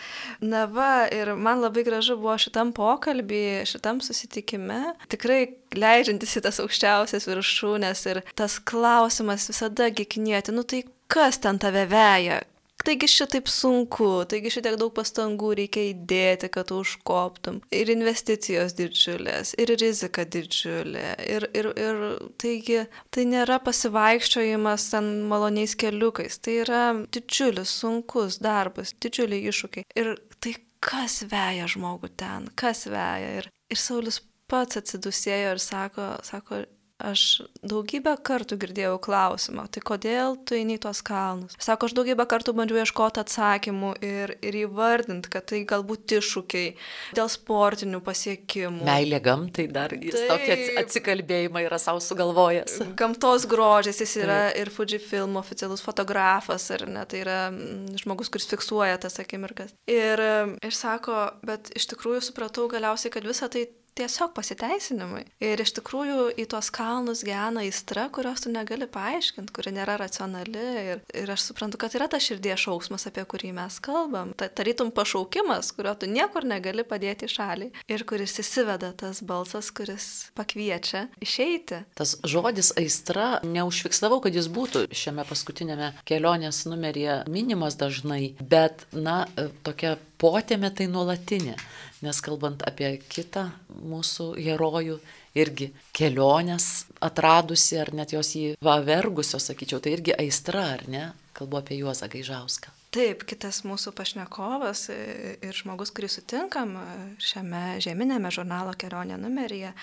Na 0.45 0.67
va, 0.71 1.07
ir 1.12 1.33
man 1.35 1.62
labai 1.65 1.87
gražu 1.88 2.19
buvo 2.21 2.37
šitam 2.41 2.75
pokalbį, 2.77 3.65
šitam 3.69 4.03
susitikime, 4.05 4.95
tikrai 5.12 5.41
leidžiantis 5.77 6.37
į 6.38 6.45
tas 6.47 6.61
aukščiausias 6.62 7.29
viršūnės 7.29 8.05
ir 8.12 8.23
tas 8.38 8.61
klausimas 8.61 9.49
visada 9.50 9.91
giknėti, 9.91 10.55
nu 10.55 10.65
tai 10.69 10.85
kas 11.09 11.41
ten 11.43 11.59
tave 11.61 11.87
veja, 11.88 12.43
Taigi 12.85 13.08
šitaip 13.11 13.49
sunku, 13.50 14.06
taigi 14.30 14.52
šitiek 14.54 14.76
daug 14.80 14.92
pastangų 14.94 15.50
reikia 15.58 15.82
įdėti, 15.90 16.49
kad 16.54 16.70
užkoptum. 16.73 17.58
Ir 17.75 17.90
investicijos 17.92 18.76
didžiulės, 18.78 19.52
ir 19.58 19.73
rizika 19.80 20.25
didžiulė. 20.25 21.08
Ir, 21.26 21.49
ir, 21.58 21.70
ir 21.75 22.00
taigi 22.40 22.85
tai 23.14 23.26
nėra 23.28 23.58
pasivaikščiojimas 23.66 24.88
ten 24.94 25.11
maloniais 25.28 25.75
keliukais, 25.78 26.38
tai 26.38 26.61
yra 26.62 26.85
didžiulis, 27.12 27.75
sunkus 27.82 28.38
darbas, 28.44 28.94
didžiuliai 29.02 29.50
iššūkiai. 29.50 29.88
Ir 29.99 30.14
tai 30.38 30.54
kas 30.80 31.23
veja 31.28 31.66
žmogų 31.68 32.14
ten, 32.16 32.49
kas 32.58 32.87
veja. 32.88 33.42
Ir, 33.42 33.50
ir 33.68 33.80
Saulis 33.80 34.23
pats 34.49 34.80
atsidusėjo 34.80 35.54
ir 35.56 35.62
sako, 35.62 36.12
sako, 36.26 36.62
aš 36.99 37.45
daugybę 37.62 38.17
kartų 38.26 38.59
girdėjau 38.59 38.97
klausimą, 39.02 39.69
tai 39.71 39.83
kodėl 39.87 40.37
tu 40.47 40.57
eini 40.59 40.76
į 40.78 40.83
tos 40.83 41.00
kalnus? 41.07 41.55
Sako, 41.62 41.87
aš 41.87 41.95
daugybę 41.95 42.26
kartų 42.28 42.55
bandžiau 42.59 42.81
ieškoti 42.83 43.23
atsakymų 43.23 43.93
ir, 44.05 44.35
ir 44.43 44.59
įvardinti, 44.64 45.31
kad 45.33 45.47
tai 45.50 45.62
galbūt 45.69 46.17
iššūkiai 46.19 46.73
dėl 47.17 47.31
sportinių 47.31 48.02
pasiekimų. 48.05 48.83
Meilė 48.88 49.23
gamtai 49.25 49.69
dar 49.71 49.95
jis 49.95 50.17
Taip, 50.19 50.35
tokį 50.35 50.59
atsikalbėjimą 50.83 51.64
yra 51.69 51.81
savo 51.83 52.02
sugalvojęs. 52.02 52.81
Gamtos 52.99 53.47
grožis, 53.50 54.02
jis 54.02 54.17
yra 54.25 54.40
Taip. 54.49 54.61
ir 54.64 54.75
Fujifilm 54.75 55.38
oficialus 55.40 55.85
fotografas, 55.85 56.67
ar 56.75 56.87
ne, 56.90 57.07
tai 57.09 57.23
yra 57.23 57.40
mm, 57.52 57.99
žmogus, 58.02 58.33
kuris 58.35 58.50
fiksuoja 58.50 58.99
tas 59.07 59.21
akimirkas. 59.23 59.75
Ir, 59.87 60.23
ir 60.67 60.75
sako, 60.75 61.28
bet 61.47 61.71
iš 61.78 61.93
tikrųjų 61.95 62.26
supratau 62.26 62.67
galiausiai, 62.71 63.14
kad 63.14 63.26
visa 63.28 63.47
tai 63.52 63.69
tiesiog 63.99 64.33
pasiteisinimai. 64.37 65.25
Ir 65.45 65.61
iš 65.62 65.75
tikrųjų 65.78 66.31
į 66.38 66.47
tuos 66.52 66.71
kalnus 66.75 67.25
gena 67.26 67.64
įstra, 67.67 68.09
kurios 68.14 68.45
tu 68.45 68.52
negali 68.52 68.88
paaiškinti, 68.90 69.52
kuri 69.55 69.73
nėra 69.76 69.99
racionali. 70.00 70.64
Ir, 70.93 71.02
ir 71.17 71.33
aš 71.35 71.49
suprantu, 71.50 71.81
kad 71.83 71.95
yra 71.99 72.09
ta 72.11 72.21
širdies 72.23 72.62
šauksmas, 72.64 73.09
apie 73.11 73.25
kurį 73.28 73.52
mes 73.59 73.78
kalbam. 73.85 74.35
Ta, 74.38 74.49
tarytum 74.49 74.93
pašaukimas, 74.95 75.73
kurio 75.76 75.95
tu 75.99 76.11
niekur 76.11 76.47
negali 76.49 76.87
padėti 76.87 77.31
šalį. 77.31 77.71
Ir 77.90 78.05
kuris 78.09 78.38
įsiveda 78.43 78.93
tas 78.99 79.23
balsas, 79.26 79.73
kuris 79.75 80.09
pakviečia 80.38 81.07
išeiti. 81.25 81.83
Tas 81.99 82.17
žodis 82.26 82.73
aistra, 82.78 83.38
neužfiksavau, 83.47 84.21
kad 84.25 84.37
jis 84.37 84.50
būtų 84.52 84.87
šiame 84.95 85.26
paskutinėme 85.28 85.93
kelionės 86.09 86.64
numeryje 86.71 87.23
minimas 87.31 87.78
dažnai, 87.78 88.35
bet, 88.40 88.87
na, 88.93 89.25
tokia 89.67 89.97
potėmė 90.21 90.71
tai 90.75 90.89
nuolatinė. 90.91 91.57
Nes 92.05 92.21
kalbant 92.23 92.63
apie 92.67 92.93
kitą 93.11 93.49
mūsų 93.83 94.33
herojų, 94.39 94.99
irgi 95.39 95.71
kelionės 95.97 96.87
atradusi, 97.05 97.79
ar 97.81 97.93
net 97.95 98.15
jos 98.15 98.35
jį 98.39 98.57
pavergusios, 98.63 99.51
sakyčiau, 99.51 99.83
tai 99.83 99.97
irgi 99.97 100.15
aistra, 100.19 100.65
ar 100.77 100.85
ne? 100.91 101.05
Kalbu 101.39 101.61
apie 101.61 101.79
Juozą 101.79 102.09
Gaižauską. 102.11 102.75
Taip, 102.95 103.27
kitas 103.29 103.61
mūsų 103.69 103.93
pašnekovas 103.93 104.87
ir 104.91 105.55
žmogus, 105.55 105.93
kurį 105.95 106.09
sutinkam 106.09 106.73
šiame 107.21 107.77
žeminėme 107.85 108.31
žurnalo 108.33 108.73
kelionė 108.81 109.19
numeryje, 109.21 109.75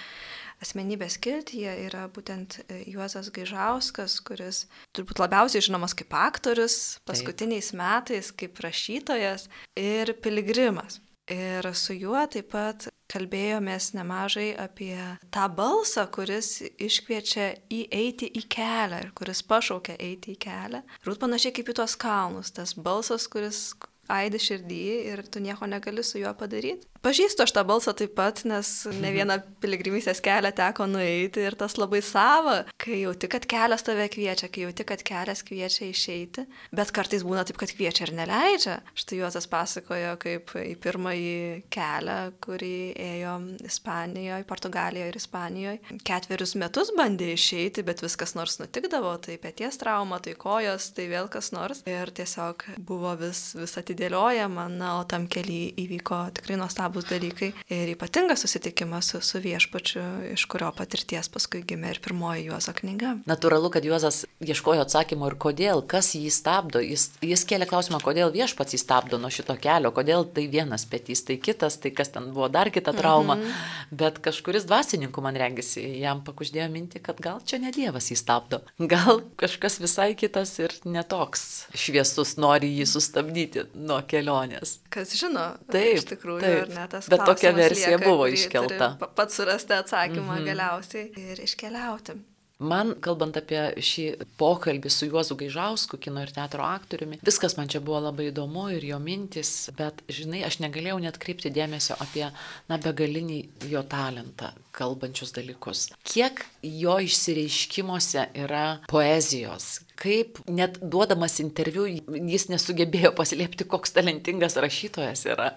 asmenybės 0.63 1.17
kiltyje 1.21 1.73
yra 1.87 2.05
būtent 2.11 2.59
Juozas 2.87 3.31
Gaižauskas, 3.35 4.19
kuris 4.25 4.65
turbūt 4.95 5.21
labiausiai 5.23 5.63
žinomas 5.65 5.95
kaip 5.97 6.13
aktorius, 6.15 6.99
paskutiniais 7.07 7.71
Taip. 7.71 7.79
metais 7.81 8.31
kaip 8.31 8.61
rašytojas 8.63 9.49
ir 9.79 10.13
piligrimas. 10.21 11.01
Ir 11.31 11.65
su 11.73 11.95
juo 11.97 12.19
taip 12.29 12.51
pat 12.53 12.83
kalbėjomės 13.09 13.95
nemažai 13.97 14.51
apie 14.61 14.93
tą 15.33 15.47
balsą, 15.57 16.03
kuris 16.13 16.59
iškviečia 16.61 17.47
įeiti 17.73 18.29
į 18.29 18.43
kelią 18.45 18.99
ir 19.07 19.09
kuris 19.17 19.41
pašaukia 19.45 19.97
eiti 19.97 20.35
į 20.35 20.39
kelią. 20.45 20.83
Rūt 21.05 21.23
panašiai 21.23 21.55
kaip 21.57 21.71
į 21.73 21.77
tuos 21.81 21.97
kalnus, 21.97 22.53
tas 22.53 22.75
balsas, 22.77 23.25
kuris 23.25 23.71
aidi 24.11 24.37
širdį 24.41 24.81
ir 25.13 25.23
tu 25.33 25.41
nieko 25.41 25.65
negali 25.69 26.03
su 26.05 26.21
juo 26.21 26.33
padaryti. 26.37 26.85
Pažįstu 27.05 27.43
aš 27.45 27.51
tą 27.53 27.61
balsą 27.69 27.91
taip 27.93 28.15
pat, 28.17 28.39
nes 28.49 28.69
ne 28.97 29.11
vieną 29.13 29.35
piligrimystės 29.61 30.23
kelią 30.25 30.49
teko 30.57 30.87
nueiti 30.89 31.43
ir 31.45 31.53
tas 31.53 31.75
labai 31.77 31.99
sava, 32.01 32.63
kai 32.81 33.03
jauti, 33.03 33.27
kad 33.29 33.43
kelias 33.45 33.85
tave 33.85 34.07
kviečia, 34.09 34.49
kai 34.49 34.63
jauti, 34.63 34.85
kad 34.89 35.03
kelias 35.05 35.43
kviečia 35.45 35.85
išeiti, 35.91 36.47
bet 36.73 36.89
kartais 36.95 37.21
būna 37.21 37.43
taip, 37.45 37.59
kad 37.61 37.69
kviečia 37.69 38.07
ir 38.07 38.13
neleidžia. 38.17 38.79
Štai 38.97 39.19
Juozas 39.19 39.45
pasakojo, 39.51 40.15
kaip 40.23 40.55
į 40.57 40.71
pirmąjį 40.81 41.35
kelią, 41.75 42.15
kurį 42.41 42.79
ėjo 43.05 43.35
Ispanijoje, 43.69 44.49
Portugalijoje 44.49 45.13
ir 45.13 45.21
Ispanijoje. 45.21 46.01
Ketverius 46.09 46.55
metus 46.57 46.89
bandė 46.97 47.29
išeiti, 47.35 47.85
bet 47.85 48.01
viskas 48.01 48.33
nors 48.33 48.57
nutikdavo, 48.63 49.13
tai 49.21 49.37
pėties 49.45 49.77
trauma, 49.77 50.17
tai 50.25 50.33
kojos, 50.33 50.89
tai 50.97 51.05
vėl 51.13 51.29
kas 51.29 51.53
nors. 51.53 51.85
Ir 51.85 52.09
tiesiog 52.17 52.65
buvo 52.89 53.13
vis, 53.21 53.51
vis 53.61 53.77
atidėliojama, 53.77 54.71
na, 54.73 54.95
o 55.03 55.05
tam 55.05 55.29
keliui 55.29 55.69
įvyko 55.85 56.23
tikrai 56.41 56.57
nuostabus 56.57 56.94
nuostabus 56.95 57.09
dalykai 57.09 57.53
ir 57.69 57.89
ypatingas 57.93 58.41
susitikimas 58.41 59.09
su, 59.09 59.21
su 59.21 59.39
viešpačiu, 59.39 60.01
iš 60.33 60.45
kurio 60.45 60.71
patirties 60.75 61.29
paskui 61.29 61.63
gimė 61.67 61.95
ir 61.95 61.99
pirmoji 62.03 62.45
Juozo 62.47 62.73
knyga. 62.75 63.15
Natūralu, 63.27 63.69
kad 63.73 63.85
Juozas 63.85 64.25
ieškojo 64.43 64.85
atsakymo 64.85 65.27
ir 65.29 65.35
kodėl, 65.35 65.81
kas 65.87 66.13
jį 66.15 66.31
stabdo. 66.31 66.79
Jis, 66.79 67.09
jis 67.21 67.45
kėlė 67.47 67.67
klausimą, 67.69 67.99
kodėl 68.03 68.31
viešpats 68.33 68.75
jį 68.75 68.79
stabdo 68.81 69.19
nuo 69.19 69.31
šito 69.33 69.55
kelio, 69.61 69.91
kodėl 69.95 70.25
tai 70.25 70.47
vienas 70.51 70.85
petys, 70.85 71.23
tai 71.25 71.37
kitas, 71.37 71.79
tai 71.81 71.91
kas 71.95 72.13
ten 72.13 72.31
buvo 72.33 72.49
dar 72.49 72.71
kita 72.71 72.93
trauma. 72.93 73.35
Mm 73.35 73.41
-hmm. 73.41 73.91
Bet 73.91 74.19
kažkuris 74.19 74.65
dvasininkų 74.65 75.21
man 75.21 75.35
rengėsi, 75.35 75.83
jam 75.99 76.23
pakuždėjo 76.23 76.69
minti, 76.71 76.99
kad 76.99 77.19
gal 77.19 77.41
čia 77.45 77.59
ne 77.59 77.71
Dievas 77.71 78.11
jį 78.11 78.15
stabdo. 78.15 78.61
Gal 78.79 79.21
kažkas 79.35 79.79
visai 79.79 80.15
kitas 80.15 80.59
ir 80.59 80.71
netoks 80.85 81.67
šviesus 81.73 82.37
nori 82.37 82.71
jį 82.79 82.85
sustabdyti 82.85 83.65
nuo 83.73 84.01
kelionės. 84.07 84.79
Kas 84.89 85.13
žino, 85.15 85.57
taip, 85.71 85.97
iš 85.97 86.05
tikrųjų, 86.05 86.41
taip. 86.41 86.61
ar 86.61 86.69
ne? 86.69 86.84
Tas 86.91 87.09
Bet 87.09 87.25
tokia 87.25 87.51
versija 87.55 87.97
lieka, 87.97 88.05
buvo 88.09 88.27
iškelta. 88.27 88.93
Pats 89.15 89.41
surasti 89.41 89.73
atsakymą 89.73 90.31
mm 90.31 90.37
-hmm. 90.37 90.45
galiausiai 90.45 91.11
ir 91.31 91.43
iškeliauti. 91.43 92.17
Man, 92.63 92.93
kalbant 93.03 93.35
apie 93.35 93.59
šį 93.83 94.03
pokalbį 94.39 94.87
su 94.93 95.09
Juozu 95.09 95.35
Gaižausku, 95.35 95.97
kino 95.99 96.21
ir 96.23 96.31
teatro 96.31 96.63
aktoriumi, 96.63 97.17
viskas 97.27 97.57
man 97.57 97.67
čia 97.67 97.81
buvo 97.83 97.99
labai 97.99 98.29
įdomu 98.29 98.69
ir 98.71 98.85
jo 98.87 98.99
mintis, 99.03 99.69
bet, 99.75 99.99
žinai, 100.07 100.45
aš 100.47 100.61
negalėjau 100.63 101.01
net 101.03 101.19
kreipti 101.19 101.51
dėmesio 101.51 101.97
apie, 101.99 102.29
na, 102.71 102.77
begalinį 102.79 103.41
jo 103.73 103.83
talentą, 103.91 104.53
kalbančius 104.75 105.33
dalykus. 105.35 105.87
Kiek 106.07 106.43
jo 106.65 106.97
išsireiškimuose 107.05 108.29
yra 108.45 108.65
poezijos, 108.91 109.79
kaip 109.99 110.41
net 110.51 110.77
duodamas 110.83 111.39
interviu 111.43 111.85
jis 111.87 112.47
nesugebėjo 112.51 113.13
paslėpti, 113.17 113.67
koks 113.71 113.95
talentingas 113.95 114.57
rašytojas 114.61 115.25
yra. 115.31 115.49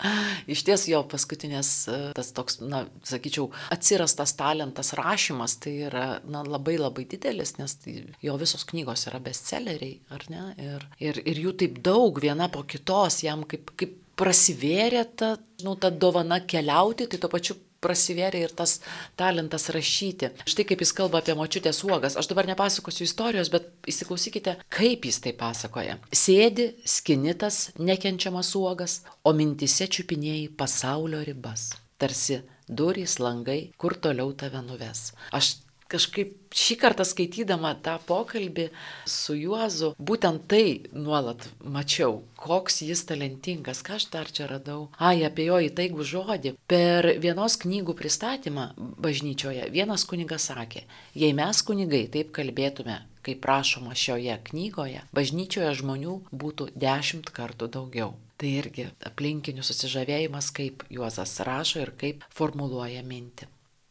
Iš 0.51 0.65
ties 0.69 0.87
jo 0.93 1.03
paskutinės, 1.11 1.73
tas 2.17 2.33
toks, 2.37 2.61
na, 2.63 2.85
sakyčiau, 3.09 3.49
atsirastas 3.75 4.37
talentas 4.39 4.95
rašymas, 4.99 5.59
tai 5.63 5.75
yra, 5.91 6.07
na, 6.31 6.45
labai 6.47 6.79
labai 6.79 7.07
didelis, 7.11 7.57
nes 7.59 7.79
tai 7.83 7.99
jo 8.25 8.39
visos 8.41 8.67
knygos 8.69 9.09
yra 9.11 9.23
bestselleriai, 9.23 9.99
ar 10.15 10.27
ne? 10.33 10.45
Ir, 10.63 10.91
ir, 11.11 11.23
ir 11.27 11.43
jų 11.47 11.57
taip 11.65 11.81
daug, 11.85 12.23
viena 12.23 12.51
po 12.53 12.65
kitos, 12.69 13.23
jam 13.27 13.45
kaip, 13.49 13.75
kaip 13.79 13.97
prasivėrė 14.19 15.05
ta, 15.19 15.37
nu, 15.65 15.77
ta 15.79 15.91
dovana 15.95 16.41
keliauti, 16.47 17.07
tai 17.11 17.21
tuo 17.23 17.31
pačiu 17.33 17.57
prasivėrė 17.85 18.43
ir 18.47 18.55
tas 18.59 18.79
talentas 19.19 19.69
rašyti. 19.75 20.33
Štai 20.49 20.67
kaip 20.69 20.83
jis 20.83 20.95
kalba 20.97 21.23
apie 21.23 21.37
močiutės 21.39 21.83
uogas. 21.87 22.17
Aš 22.19 22.31
dabar 22.33 22.49
nepasakosiu 22.51 23.07
istorijos, 23.07 23.53
bet 23.55 23.71
įsiklausykite, 23.91 24.59
kaip 24.75 25.07
jis 25.09 25.21
tai 25.25 25.35
pasakoja. 25.39 25.99
Sėdi, 26.15 26.73
skinitas, 26.89 27.69
nekenčiamas 27.79 28.55
uogas, 28.59 29.01
o 29.23 29.35
mintise 29.37 29.89
čiupinėjai 29.91 30.51
pasaulio 30.59 31.23
ribas. 31.27 31.71
Tarsi 31.99 32.43
durys, 32.69 33.19
langai, 33.23 33.73
kur 33.81 33.97
toliau 33.99 34.35
tave 34.39 34.61
nuves. 34.63 35.13
Aš 35.35 35.57
kažkaip 35.93 36.37
šį 36.55 36.77
kartą 36.81 37.05
skaitydama 37.07 37.75
tą 37.85 37.97
pokalbį 38.09 38.69
su 39.09 39.37
Juozu, 39.37 39.93
būtent 39.99 40.47
tai 40.51 40.89
nuolat 40.93 41.49
mačiau, 41.65 42.23
koks 42.41 42.83
jis 42.87 43.05
talentingas, 43.09 43.83
ką 43.87 43.99
aš 43.99 44.09
dar 44.13 44.31
čia 44.33 44.49
radau. 44.51 44.89
Ai, 44.99 45.25
apie 45.27 45.49
jo 45.49 45.59
įtaigų 45.69 46.07
žodį. 46.13 46.55
Per 46.71 47.13
vienos 47.23 47.59
knygų 47.65 47.97
pristatymą 47.99 48.71
bažnyčioje 48.79 49.69
vienas 49.75 50.07
kunigas 50.09 50.49
sakė, 50.53 50.85
jei 51.17 51.35
mes 51.37 51.63
kunigai 51.65 52.07
taip 52.13 52.33
kalbėtume, 52.37 53.01
kaip 53.27 53.43
prašoma 53.45 53.97
šioje 53.99 54.39
knygoje, 54.51 55.05
bažnyčioje 55.17 55.75
žmonių 55.83 56.17
būtų 56.33 56.73
dešimt 56.77 57.33
kartų 57.35 57.69
daugiau. 57.77 58.17
Tai 58.39 58.51
irgi 58.55 58.85
aplinkinių 59.03 59.65
susižavėjimas, 59.67 60.53
kaip 60.55 60.85
Juozas 60.95 61.41
rašo 61.43 61.83
ir 61.83 61.91
kaip 61.99 62.23
formuluoja 62.31 63.03
mintį. 63.03 63.49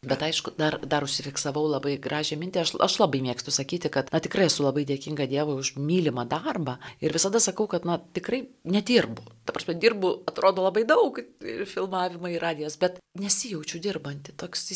Bet 0.07 0.23
aišku, 0.27 0.53
dar, 0.59 0.79
dar 0.83 1.05
užsifiksavau 1.07 1.65
labai 1.69 1.97
gražią 2.01 2.37
mintį. 2.39 2.63
Aš, 2.63 2.73
aš 2.83 2.97
labai 3.01 3.21
mėgstu 3.25 3.53
sakyti, 3.53 3.91
kad, 3.93 4.11
na 4.13 4.21
tikrai 4.23 4.47
esu 4.49 4.65
labai 4.65 4.85
dėkinga 4.87 5.27
Dievui 5.29 5.57
už 5.61 5.75
mylimą 5.79 6.27
darbą. 6.29 6.77
Ir 7.03 7.15
visada 7.15 7.41
sakau, 7.43 7.67
kad, 7.71 7.87
na 7.87 7.99
tikrai 7.99 8.45
nedirbu. 8.67 9.25
Ta 9.47 9.55
prasme, 9.55 9.77
dirbu, 9.79 10.11
atrodo 10.27 10.65
labai 10.65 10.83
daug 10.87 11.19
ir 11.21 11.63
filmavimai, 11.69 12.33
ir 12.35 12.43
radijas, 12.43 12.75
bet 12.79 12.99
nesijaučiu 13.19 13.79
dirbanti. 13.83 14.35
Toks 14.37 14.67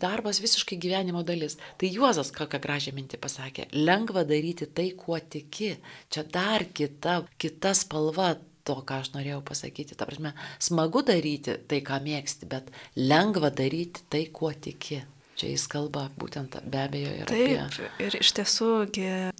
darbas 0.00 0.42
visiškai 0.42 0.78
gyvenimo 0.80 1.24
dalis. 1.26 1.58
Tai 1.80 1.90
Juozas 1.90 2.30
kokią 2.34 2.60
gražią 2.62 2.94
mintį 2.96 3.20
pasakė. 3.22 3.70
Lengva 3.74 4.24
daryti 4.28 4.70
tai, 4.70 4.90
kuo 4.98 5.18
tiki. 5.18 5.74
Čia 6.10 6.26
dar 6.30 6.68
kita, 6.74 7.24
kita 7.40 7.74
spalva 7.76 8.34
to, 8.64 8.80
ką 8.86 9.00
aš 9.02 9.12
norėjau 9.14 9.40
pasakyti. 9.46 9.96
Ta 9.98 10.08
prasme, 10.08 10.34
smagu 10.62 11.04
daryti 11.06 11.56
tai, 11.70 11.80
ką 11.86 12.00
mėgsti, 12.04 12.48
bet 12.50 12.70
lengva 12.96 13.52
daryti 13.62 14.04
tai, 14.12 14.26
kuo 14.34 14.52
tiki. 14.52 15.02
Čia 15.40 15.54
jis 15.54 15.62
kalba 15.72 16.02
būtent 16.20 16.58
be 16.68 16.82
abejo 16.84 17.10
ir 17.16 17.30
Taip, 17.30 17.52
apie... 17.64 17.86
ir 18.04 18.16
iš 18.18 18.34
tiesų, 18.36 18.66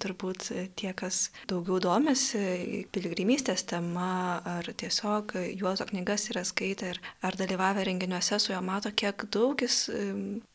turbūt 0.01 0.47
tie, 0.81 0.95
kas 0.97 1.27
daugiau 1.51 1.77
domisi 1.85 2.87
piligrimystės 2.89 3.67
tema, 3.69 4.41
ar 4.49 4.65
tiesiog 4.81 5.35
Juozo 5.61 5.85
knygas 5.91 6.31
yra 6.33 6.41
skaitę 6.49 6.95
ir 6.95 7.01
ar 7.21 7.37
dalyvavę 7.37 7.85
renginiuose 7.85 8.39
su 8.41 8.55
juo, 8.55 8.63
mato, 8.65 8.89
kiek 8.97 9.27
daug 9.29 9.61
jis 9.61 9.91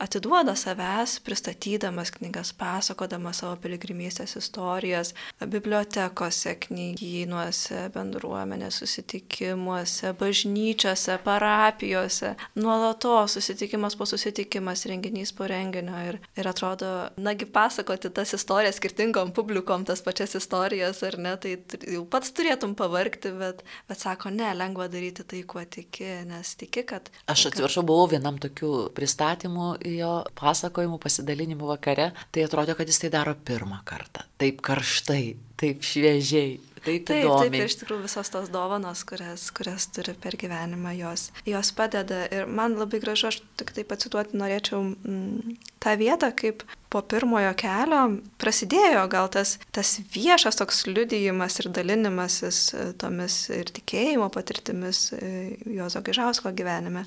atiduoda 0.02 0.56
savęs, 0.58 1.20
pristatydamas 1.28 2.10
knygas, 2.18 2.50
pasakodamas 2.58 3.44
savo 3.44 3.60
piligrimystės 3.62 4.34
istorijas, 4.42 5.14
bibliotekose, 5.46 6.56
knygynuose, 6.66 7.84
bendruomenės 7.94 8.82
susitikimuose, 8.82 10.16
bažnyčiose, 10.18 11.20
parapijose, 11.30 12.34
nuolatos 12.58 13.38
susitikimas 13.38 13.94
po 13.94 14.10
susitikimas, 14.10 14.88
renginys 14.90 15.35
po 15.36 15.48
renginio 15.50 15.98
ir, 16.10 16.20
ir 16.38 16.50
atrodo, 16.50 16.92
nagi 17.22 17.48
pasakoti 17.50 18.12
tas 18.16 18.34
istorijas 18.38 18.80
skirtingom 18.80 19.34
publikom, 19.36 19.86
tas 19.88 20.04
pačias 20.06 20.36
istorijas, 20.40 21.02
ar 21.08 21.18
ne, 21.22 21.36
tai 21.42 21.56
jau 21.92 22.04
pats 22.10 22.34
turėtum 22.36 22.76
pavarkti, 22.78 23.34
bet, 23.40 23.64
bet 23.90 24.02
sako, 24.02 24.32
ne, 24.36 24.50
lengva 24.58 24.88
daryti 24.92 25.26
tai, 25.28 25.44
kuo 25.48 25.64
tiki, 25.64 26.08
nes 26.30 26.56
tiki, 26.60 26.86
kad... 26.88 27.10
Aš 27.32 27.50
atsiprašau, 27.52 27.86
buvau 27.88 28.10
vienam 28.16 28.40
tokių 28.42 28.72
pristatymų 28.96 29.70
jo 29.96 30.14
pasakojimų, 30.40 31.00
pasidalinimų 31.04 31.74
vakare, 31.76 32.12
tai 32.32 32.46
atrodo, 32.48 32.78
kad 32.78 32.90
jis 32.90 33.04
tai 33.04 33.12
daro 33.14 33.36
pirmą 33.36 33.82
kartą, 33.88 34.26
taip 34.42 34.64
karštai, 34.66 35.36
taip 35.60 35.86
šviežiai. 35.86 36.58
Taip, 36.86 37.06
taip, 37.10 37.24
įdomiai. 37.26 37.50
taip, 37.50 37.58
ir 37.60 37.72
iš 37.72 37.78
tikrųjų 37.82 38.06
visos 38.06 38.32
tos 38.34 38.50
dovanos, 38.54 39.02
kurias, 39.10 39.48
kurias 39.56 39.88
turi 39.96 40.14
per 40.22 40.38
gyvenimą, 40.40 40.94
jos, 41.00 41.30
jos 41.50 41.72
padeda. 41.76 42.26
Ir 42.34 42.46
man 42.46 42.78
labai 42.80 43.02
gražu, 43.04 43.32
aš 43.32 43.42
tik 43.60 43.74
tai 43.76 43.86
pacituoti 43.88 44.38
norėčiau 44.38 44.84
mm, 44.94 45.56
tą 45.82 45.96
vietą, 46.02 46.30
kaip 46.38 46.66
po 46.96 47.02
pirmojo 47.04 47.52
kelio 47.60 48.02
prasidėjo 48.40 49.02
gal 49.12 49.28
tas, 49.34 49.58
tas 49.76 49.98
viešas 50.14 50.56
toks 50.62 50.86
liudijimas 50.88 51.60
ir 51.60 51.68
dalinimasis 51.76 52.60
e, 52.72 52.84
tomis 53.02 53.36
ir 53.52 53.68
tikėjimo 53.76 54.30
patirtimis 54.32 55.02
e, 55.18 55.32
Jozo 55.76 56.00
Gaižausko 56.06 56.54
gyvenime. 56.56 57.04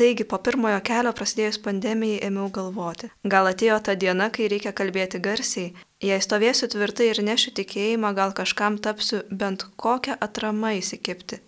Taigi 0.00 0.24
po 0.30 0.38
pirmojo 0.40 0.78
kelio 0.88 1.12
prasidėjus 1.18 1.60
pandemijai 1.66 2.22
ėmiau 2.30 2.48
galvoti. 2.54 3.10
Gal 3.28 3.50
atėjo 3.50 3.76
ta 3.84 3.96
diena, 4.06 4.30
kai 4.32 4.48
reikia 4.52 4.72
kalbėti 4.76 5.20
garsiai. 5.20 5.74
Jei 6.00 6.16
stovėsiu 6.24 6.70
tvirtai 6.72 7.10
ir 7.12 7.20
nešiu 7.28 7.52
tikėjimą, 7.60 8.14
gal 8.16 8.32
kažkam 8.40 8.80
tapsiu 8.80 9.20
bent 9.28 9.68
kokią 9.76 10.16
atramą 10.16 10.78
įsikipti. 10.80 11.42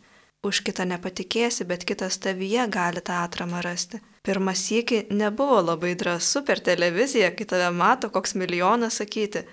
Už 0.44 0.60
kitą 0.66 0.84
nepatikėsi, 0.92 1.64
bet 1.64 1.88
kitas 1.88 2.20
tavyje 2.20 2.68
gali 2.68 3.00
tą 3.00 3.24
atramą 3.24 3.64
rasti. 3.64 4.04
Pirmas 4.28 4.60
sėki 4.68 5.06
nebuvo 5.08 5.62
labai 5.64 5.94
drąsu 5.96 6.42
per 6.44 6.60
televiziją, 6.60 7.30
kai 7.36 7.46
tave 7.48 7.70
mato 7.72 8.10
koks 8.12 8.34
milijonas 8.36 9.00
sakyti. 9.00 9.46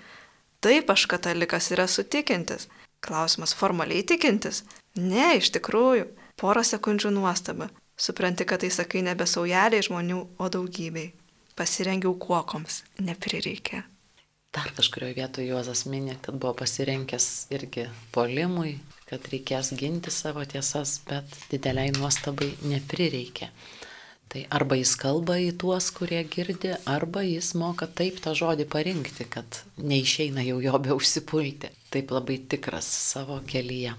Taip 0.60 0.90
aš 0.92 1.06
katalikas 1.08 1.70
yra 1.72 1.86
sutikintis. 1.88 2.66
Klausimas 3.00 3.54
formaliai 3.56 4.04
tikintis? 4.04 4.64
Ne, 5.00 5.30
iš 5.38 5.48
tikrųjų. 5.56 6.10
Porą 6.36 6.60
sekundžių 6.68 7.14
nuostaba. 7.16 7.70
Supranti, 7.96 8.44
kad 8.44 8.60
tai 8.60 8.68
sakai 8.74 9.00
nebe 9.06 9.24
saujeliai 9.24 9.84
žmonių, 9.88 10.20
o 10.36 10.48
daugybei. 10.52 11.14
Pasirengiau 11.56 12.12
kuokoms. 12.20 12.82
Neprireikė. 13.00 13.80
Dar 14.56 14.68
kažkurioje 14.76 15.16
vietoje 15.16 15.48
Juozas 15.48 15.86
minė, 15.88 16.18
kad 16.20 16.36
buvo 16.36 16.52
pasirinkęs 16.60 17.30
irgi 17.56 17.88
polimui, 18.12 18.76
kad 19.08 19.24
reikės 19.32 19.72
ginti 19.80 20.12
savo 20.12 20.44
tiesas, 20.44 20.98
bet 21.08 21.40
dideliai 21.48 21.96
nuostabai 21.96 22.52
neprireikė. 22.68 23.48
Tai 24.36 24.42
arba 24.52 24.76
jis 24.76 24.90
kalba 25.00 25.38
į 25.40 25.52
tuos, 25.56 25.86
kurie 25.96 26.18
girdi, 26.28 26.74
arba 26.92 27.22
jis 27.24 27.54
moka 27.56 27.86
taip 27.88 28.18
tą 28.20 28.34
žodį 28.36 28.66
parinkti, 28.68 29.24
kad 29.32 29.62
neišeina 29.80 30.44
jau 30.44 30.58
jo 30.60 30.76
be 30.84 30.92
užsipulti. 30.92 31.70
Taip 31.88 32.12
labai 32.12 32.36
tikras 32.44 32.84
savo 32.84 33.38
kelyje. 33.48 33.94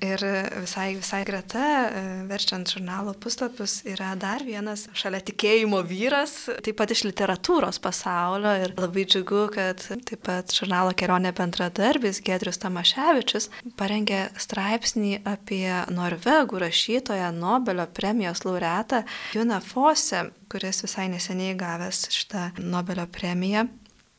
Ir 0.00 0.22
visai, 0.62 0.94
visai 0.96 1.20
greta, 1.28 1.64
e, 1.92 2.02
verčiant 2.28 2.68
žurnalo 2.72 3.12
puslapius, 3.20 3.82
yra 3.84 4.14
dar 4.16 4.40
vienas 4.46 4.86
šalia 4.96 5.20
tikėjimo 5.28 5.82
vyras, 5.84 6.46
taip 6.64 6.78
pat 6.80 6.94
iš 6.94 7.02
literatūros 7.04 7.76
pasaulio. 7.84 8.54
Ir 8.64 8.72
labai 8.80 9.04
džiugu, 9.04 9.42
kad 9.52 9.84
taip 10.08 10.24
pat 10.24 10.54
žurnalo 10.56 10.94
kelionė 10.96 11.34
bendradarbis 11.36 12.22
Gedrius 12.24 12.60
Tamaševičius 12.62 13.50
parengė 13.76 14.22
straipsnį 14.40 15.20
apie 15.28 15.68
norvegų 15.92 16.62
rašytoją 16.64 17.28
Nobelio 17.36 17.84
premijos 17.92 18.46
laureatą 18.48 19.04
Juna 19.36 19.60
Fose, 19.60 20.30
kuris 20.50 20.80
visai 20.86 21.10
neseniai 21.12 21.58
gavęs 21.60 22.06
šitą 22.14 22.48
Nobelio 22.64 23.04
premiją 23.12 23.68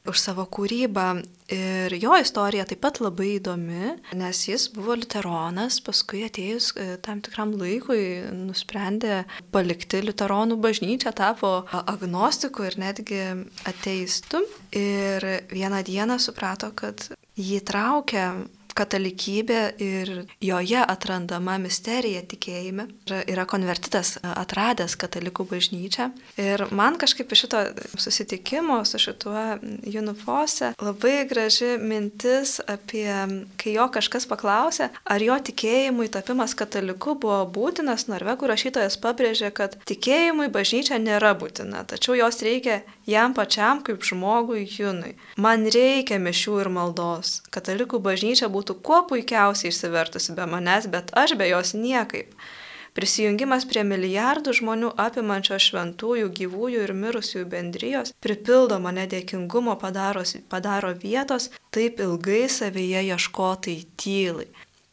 už 0.07 0.17
savo 0.19 0.45
kūrybą. 0.49 1.21
Ir 1.51 1.93
jo 1.99 2.15
istorija 2.15 2.63
taip 2.67 2.79
pat 2.85 3.01
labai 3.03 3.33
įdomi, 3.35 3.97
nes 4.15 4.39
jis 4.47 4.69
buvo 4.71 4.95
liuteronas, 4.95 5.81
paskui 5.83 6.23
atėjus 6.23 6.69
e, 6.79 6.85
tam 7.03 7.19
tikram 7.23 7.51
laikui 7.59 8.23
nusprendė 8.31 9.25
palikti 9.51 9.99
liuteronų 10.05 10.55
bažnyčią, 10.63 11.11
tapo 11.17 11.51
agnostiku 11.81 12.69
ir 12.69 12.79
netgi 12.79 13.19
ateistu. 13.67 14.45
Ir 14.71 15.27
vieną 15.51 15.83
dieną 15.83 16.21
suprato, 16.23 16.71
kad 16.71 17.09
jį 17.35 17.59
traukia 17.67 18.31
katalikybė 18.77 19.61
ir 19.81 20.11
joje 20.41 20.81
atrandama 20.81 21.57
misterija 21.61 22.23
tikėjime. 22.27 22.87
Yra 23.29 23.45
konvertitas 23.49 24.15
atradęs 24.23 24.95
katalikų 24.99 25.45
bažnyčią. 25.51 26.09
Ir 26.41 26.65
man 26.75 26.97
kažkaip 27.01 27.31
iš 27.31 27.41
šito 27.45 27.61
susitikimo 27.97 28.85
su 28.85 28.99
šituo 28.99 29.57
Junifose 29.83 30.73
labai 30.81 31.25
graži 31.29 31.77
mintis 31.81 32.59
apie, 32.67 33.09
kai 33.57 33.75
jo 33.75 33.87
kažkas 33.93 34.27
paklausė, 34.29 34.91
ar 35.05 35.25
jo 35.25 35.37
tikėjimui 35.49 36.09
tapimas 36.13 36.55
kataliku 36.57 37.15
buvo 37.19 37.41
būtinas, 37.49 38.07
norvegų 38.11 38.51
rašytojas 38.51 38.99
pabrėžė, 39.01 39.51
kad 39.55 39.77
tikėjimui 39.89 40.49
bažnyčia 40.53 40.99
nėra 41.01 41.33
būtina, 41.39 41.83
tačiau 41.89 42.17
jos 42.19 42.41
reikia 42.45 42.81
jam 43.09 43.33
pačiam 43.33 43.81
kaip 43.85 44.05
žmogui 44.05 44.67
Junui. 44.69 45.15
Man 45.41 45.65
reikia 45.73 46.19
mišių 46.21 46.59
ir 46.61 46.69
maldos. 46.73 47.41
Katalikų 47.53 47.99
bažnyčia 48.03 48.51
būtų 48.51 48.60
kuo 48.87 49.03
puikiausiai 49.09 49.71
išsivertusi 49.73 50.35
be 50.37 50.47
manęs, 50.53 50.89
bet 50.93 51.13
aš 51.17 51.35
be 51.39 51.49
jos 51.49 51.73
niekaip. 51.73 52.33
Prisijungimas 52.97 53.63
prie 53.69 53.85
milijardų 53.87 54.53
žmonių 54.57 54.89
apimančios 54.99 55.69
šventųjų, 55.69 56.31
gyvųjų 56.39 56.81
ir 56.87 56.91
mirusiųjų 57.03 57.45
bendrijos 57.53 58.11
pripildo 58.25 58.81
mane 58.83 59.05
dėkingumo 59.13 59.77
padaros, 59.79 60.35
padaro 60.51 60.91
vietos, 61.05 61.47
taip 61.71 62.03
ilgai 62.03 62.43
savyje 62.51 63.05
ieškotai 63.13 63.77
tylai 63.95 64.49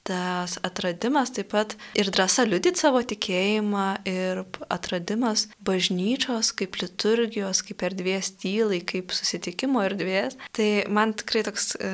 tas 0.09 0.57
atradimas 0.65 1.33
taip 1.37 1.53
pat 1.53 1.75
ir 1.99 2.09
drąsa 2.15 2.47
liudyti 2.49 2.81
savo 2.81 3.03
tikėjimą 3.05 3.87
ir 4.09 4.43
atradimas 4.73 5.47
bažnyčios 5.65 6.53
kaip 6.57 6.79
liturgijos, 6.81 7.63
kaip 7.67 7.85
erdvės 7.89 8.33
tylai, 8.41 8.81
kaip 8.89 9.13
susitikimo 9.17 9.83
erdvės. 9.85 10.39
Tai 10.57 10.69
man 10.93 11.15
tikrai 11.19 11.45
toks 11.47 11.75
e, 11.77 11.93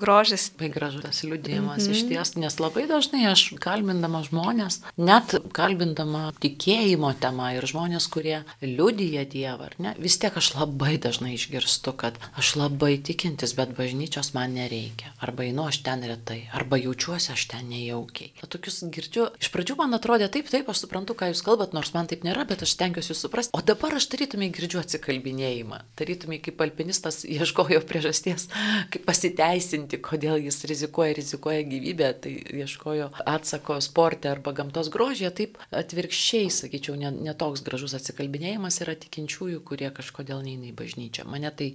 grožis. 0.00 0.50
Labai 0.56 0.70
gražus 0.74 1.04
tas 1.06 1.22
liūdėjimas 1.26 1.82
mm 1.82 1.86
-hmm. 1.86 1.96
iš 1.96 2.08
ties, 2.08 2.34
nes 2.40 2.58
labai 2.62 2.86
dažnai 2.90 3.26
aš 3.30 3.44
kalbindama 3.60 4.22
žmonės, 4.26 4.80
net 4.96 5.34
kalbindama 5.52 6.32
tikėjimo 6.40 7.12
temą 7.20 7.52
ir 7.56 7.66
žmonės, 7.66 8.08
kurie 8.12 8.42
liudyja 8.62 9.24
Dievą, 9.32 9.70
ne, 9.78 9.94
vis 9.98 10.18
tiek 10.18 10.36
aš 10.36 10.54
labai 10.54 10.96
dažnai 10.98 11.34
išgirstu, 11.34 11.92
kad 11.96 12.18
aš 12.38 12.56
labai 12.56 12.96
tikintis, 12.98 13.54
bet 13.58 13.76
bažnyčios 13.76 14.32
man 14.34 14.54
nereikia. 14.54 15.12
Arba 15.20 15.44
einu 15.44 15.66
aš 15.68 15.82
ten 15.86 16.02
retai, 16.06 16.48
arba 16.52 16.76
jaučiuosi 16.76 17.32
aš 17.32 17.41
aš 17.42 17.48
ten 17.50 17.66
nejaukiai. 17.66 18.30
O 18.42 18.46
tokius 18.46 18.82
girdžiu, 18.94 19.26
iš 19.42 19.50
pradžių 19.52 19.76
man 19.80 19.96
atrodė 19.96 20.28
taip, 20.30 20.46
taip, 20.52 20.68
aš 20.70 20.84
suprantu, 20.84 21.16
ką 21.18 21.32
jūs 21.32 21.42
kalbat, 21.42 21.74
nors 21.74 21.90
man 21.96 22.06
taip 22.10 22.22
nėra, 22.22 22.46
bet 22.46 22.62
aš 22.62 22.76
stengiuosi 22.76 23.16
suprasti. 23.18 23.54
O 23.56 23.62
dabar 23.66 23.96
aš 23.98 24.06
tarytumai 24.12 24.52
girdžiu 24.54 24.78
atsikalbinėjimą. 24.82 25.82
Tarytumai 25.98 26.38
kaip 26.44 26.62
alpinistas 26.62 27.22
ieškojo 27.26 27.82
priežasties, 27.88 28.46
kaip 28.94 29.06
pasiteisinti, 29.08 29.98
kodėl 30.04 30.38
jis 30.46 30.62
rizikuoja, 30.70 31.16
rizikuoja 31.18 31.66
gyvybę, 31.66 32.12
tai 32.22 32.36
ieškojo 32.62 33.10
atsako 33.26 33.80
sporte 33.82 34.30
arba 34.30 34.54
gamtos 34.56 34.92
grožėje. 34.92 35.32
Taip 35.42 35.58
atvirkščiai, 35.74 36.52
sakyčiau, 36.52 36.94
netoks 37.00 37.64
ne 37.64 37.66
gražus 37.66 37.96
atsikalbinėjimas 37.98 38.82
yra 38.84 38.94
tikinčiųjų, 39.02 39.64
kurie 39.66 39.90
kažkodėl 39.94 40.44
neina 40.46 40.70
į 40.70 40.76
bažnyčią. 40.78 41.26
Mane 41.26 41.50
tai 41.56 41.72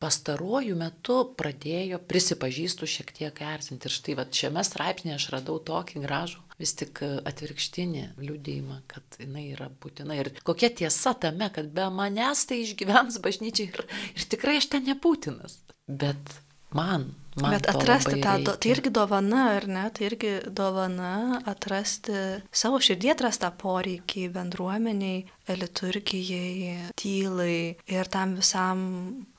pastaruoju 0.00 0.76
metu 0.80 1.18
pradėjo, 1.38 2.00
prisipažįstu, 2.10 2.88
šiek 2.88 3.12
tiek 3.16 3.42
erzinti. 3.44 3.88
Ir 3.88 3.94
štai 3.94 4.16
va, 4.18 4.26
šiame 4.40 4.64
straipsnėje 4.66 5.18
aš 5.18 5.26
radau 5.34 5.58
tokį 5.70 6.02
gražų, 6.06 6.42
vis 6.60 6.74
tik 6.80 7.02
atvirkštinį 7.04 8.04
liūdėjimą, 8.20 8.80
kad 8.90 9.20
jinai 9.20 9.50
yra 9.52 9.68
būtina. 9.82 10.16
Ir 10.16 10.32
kokia 10.46 10.72
tiesa 10.82 11.14
tame, 11.20 11.50
kad 11.54 11.68
be 11.76 11.88
manęs 11.92 12.46
tai 12.48 12.62
išgyvens 12.64 13.20
bažnyčiai 13.24 13.68
ir, 13.70 13.88
ir 14.16 14.28
tikrai 14.32 14.58
aš 14.60 14.70
ten 14.72 14.88
nebūtinas. 14.88 15.60
Bet 15.90 16.40
man 16.76 17.10
Man 17.38 17.54
Bet 17.54 17.68
atrasti 17.70 18.18
tą, 18.18 18.32
do, 18.42 18.56
tai 18.58 18.72
irgi 18.72 18.90
dovana, 18.90 19.42
ar 19.54 19.66
ne, 19.70 19.84
tai 19.94 20.08
irgi 20.08 20.32
dovana 20.50 21.38
atrasti 21.48 22.14
savo 22.50 22.80
širdį, 22.82 23.12
atrasti 23.12 23.44
tą 23.44 23.50
poreikį 23.60 24.24
bendruomeniai, 24.34 25.20
liturgijai, 25.58 26.90
tylai 27.00 27.76
ir 27.90 28.10
tam 28.12 28.36
visam 28.38 28.80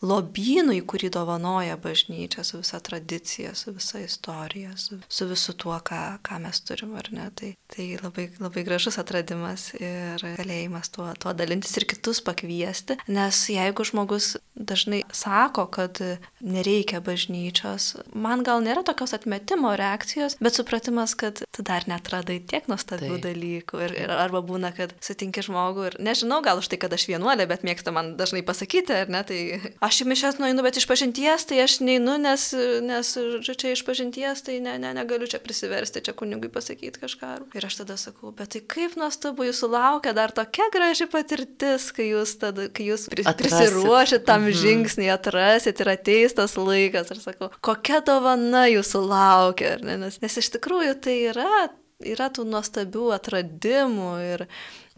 lobynui, 0.02 0.82
kurį 0.88 1.12
dovanoja 1.14 1.78
bažnyčia, 1.82 2.44
su 2.48 2.62
visa 2.62 2.80
tradicija, 2.84 3.54
su 3.56 3.74
visa 3.76 4.02
istorija, 4.02 4.74
su, 4.78 5.00
su 5.08 5.28
visu 5.30 5.54
tuo, 5.54 5.78
ką, 5.86 6.02
ką 6.26 6.40
mes 6.42 6.62
turim, 6.66 6.96
ar 7.00 7.12
ne. 7.14 7.28
Tai, 7.38 7.52
tai 7.72 7.88
labai, 8.02 8.28
labai 8.42 8.66
gražus 8.68 8.98
atradimas 9.02 9.70
ir 9.80 10.24
galėjimas 10.40 10.92
tuo, 10.94 11.08
tuo 11.22 11.36
dalintis 11.38 11.76
ir 11.78 11.88
kitus 11.90 12.22
pakviesti, 12.26 12.98
nes 13.12 13.44
jeigu 13.52 13.86
žmogus 13.88 14.36
dažnai 14.56 15.04
sako, 15.16 15.68
kad 15.72 16.02
nereikia 16.42 17.02
bažnyčios, 17.04 17.94
man 18.14 18.44
gal 18.48 18.62
nėra 18.64 18.84
tokios 18.88 19.14
atmetimo 19.16 19.74
reakcijos, 19.80 20.38
bet 20.42 20.58
supratimas, 20.58 21.16
kad 21.18 21.44
tu 21.46 21.66
dar 21.66 21.86
netradai 21.90 22.40
tiek 22.44 22.68
nuostabių 22.72 23.22
dalykų. 23.24 23.82
Ir, 23.86 23.96
ir 24.06 24.14
arba 24.16 24.42
būna, 24.46 24.74
kad 24.76 24.94
sutinki 25.04 25.44
žmogų 25.46 25.88
ir 25.90 25.98
nežinau, 26.02 26.42
gal 26.46 26.60
už 26.62 26.70
tai, 26.72 26.80
kad 26.82 26.94
aš 26.94 27.06
vienuolė, 27.10 27.46
bet 27.50 27.66
mėgsta 27.68 27.94
man 27.94 28.16
dažnai 28.20 28.42
pasakyti, 28.46 28.96
ar 29.04 29.12
ne, 29.12 29.22
tai 29.28 29.40
aš 29.84 30.02
į 30.04 30.08
mišęs 30.12 30.40
nueinu, 30.42 30.66
bet 30.66 30.80
iš 30.82 30.88
pažinties, 30.90 31.46
tai 31.50 31.62
aš 31.64 31.80
neinu, 31.86 32.18
nes, 32.22 32.48
nes 32.86 33.12
čia 33.48 33.74
iš 33.76 33.84
pažinties, 33.88 34.44
tai 34.48 34.60
ne, 34.64 34.78
ne, 34.82 34.94
negaliu 34.98 35.30
čia 35.30 35.42
prisiversti, 35.44 36.04
čia 36.06 36.16
kunigui 36.18 36.52
pasakyti 36.54 37.02
kažką. 37.02 37.32
Ir 37.58 37.68
aš 37.68 37.82
tada 37.84 37.98
sakau, 38.02 38.34
bet 38.36 38.54
tai 38.56 38.64
kaip 38.66 38.98
nuostabu 39.00 39.46
jūsų 39.48 39.72
laukia 39.72 40.16
dar 40.18 40.34
tokia 40.36 40.68
graži 40.74 41.08
patirtis, 41.12 41.90
kai 41.96 42.10
jūs, 42.12 42.36
tada, 42.42 42.68
kai 42.74 42.90
jūs 42.90 43.08
prisiruošit 43.12 44.26
tam 44.28 44.48
mhm. 44.48 44.58
žingsnį, 44.64 45.12
atrasit 45.14 45.84
ir 45.84 45.94
ateis 45.94 46.38
tas 46.38 46.58
laikas. 46.60 47.12
Ir 47.14 47.22
sakau, 47.24 47.52
kokia 47.64 48.02
dovana 48.06 48.66
jūsų 48.72 49.04
laukia, 49.06 49.76
ne? 49.86 50.00
nes, 50.06 50.22
nes 50.24 50.40
iš 50.42 50.52
tikrųjų 50.56 50.96
tai 51.04 51.18
yra, 51.32 51.68
yra 52.04 52.32
tų 52.34 52.48
nuostabių 52.50 53.12
atradimų 53.18 54.12
ir, 54.26 54.46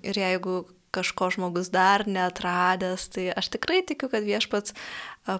ir 0.05 0.19
jeigu 0.23 0.63
kažko 0.93 1.29
žmogus 1.33 1.71
dar 1.73 2.05
netradęs, 2.07 3.09
tai 3.15 3.29
aš 3.33 3.51
tikrai 3.57 3.81
tikiu, 3.87 4.11
kad 4.13 4.25
viešpats 4.27 4.75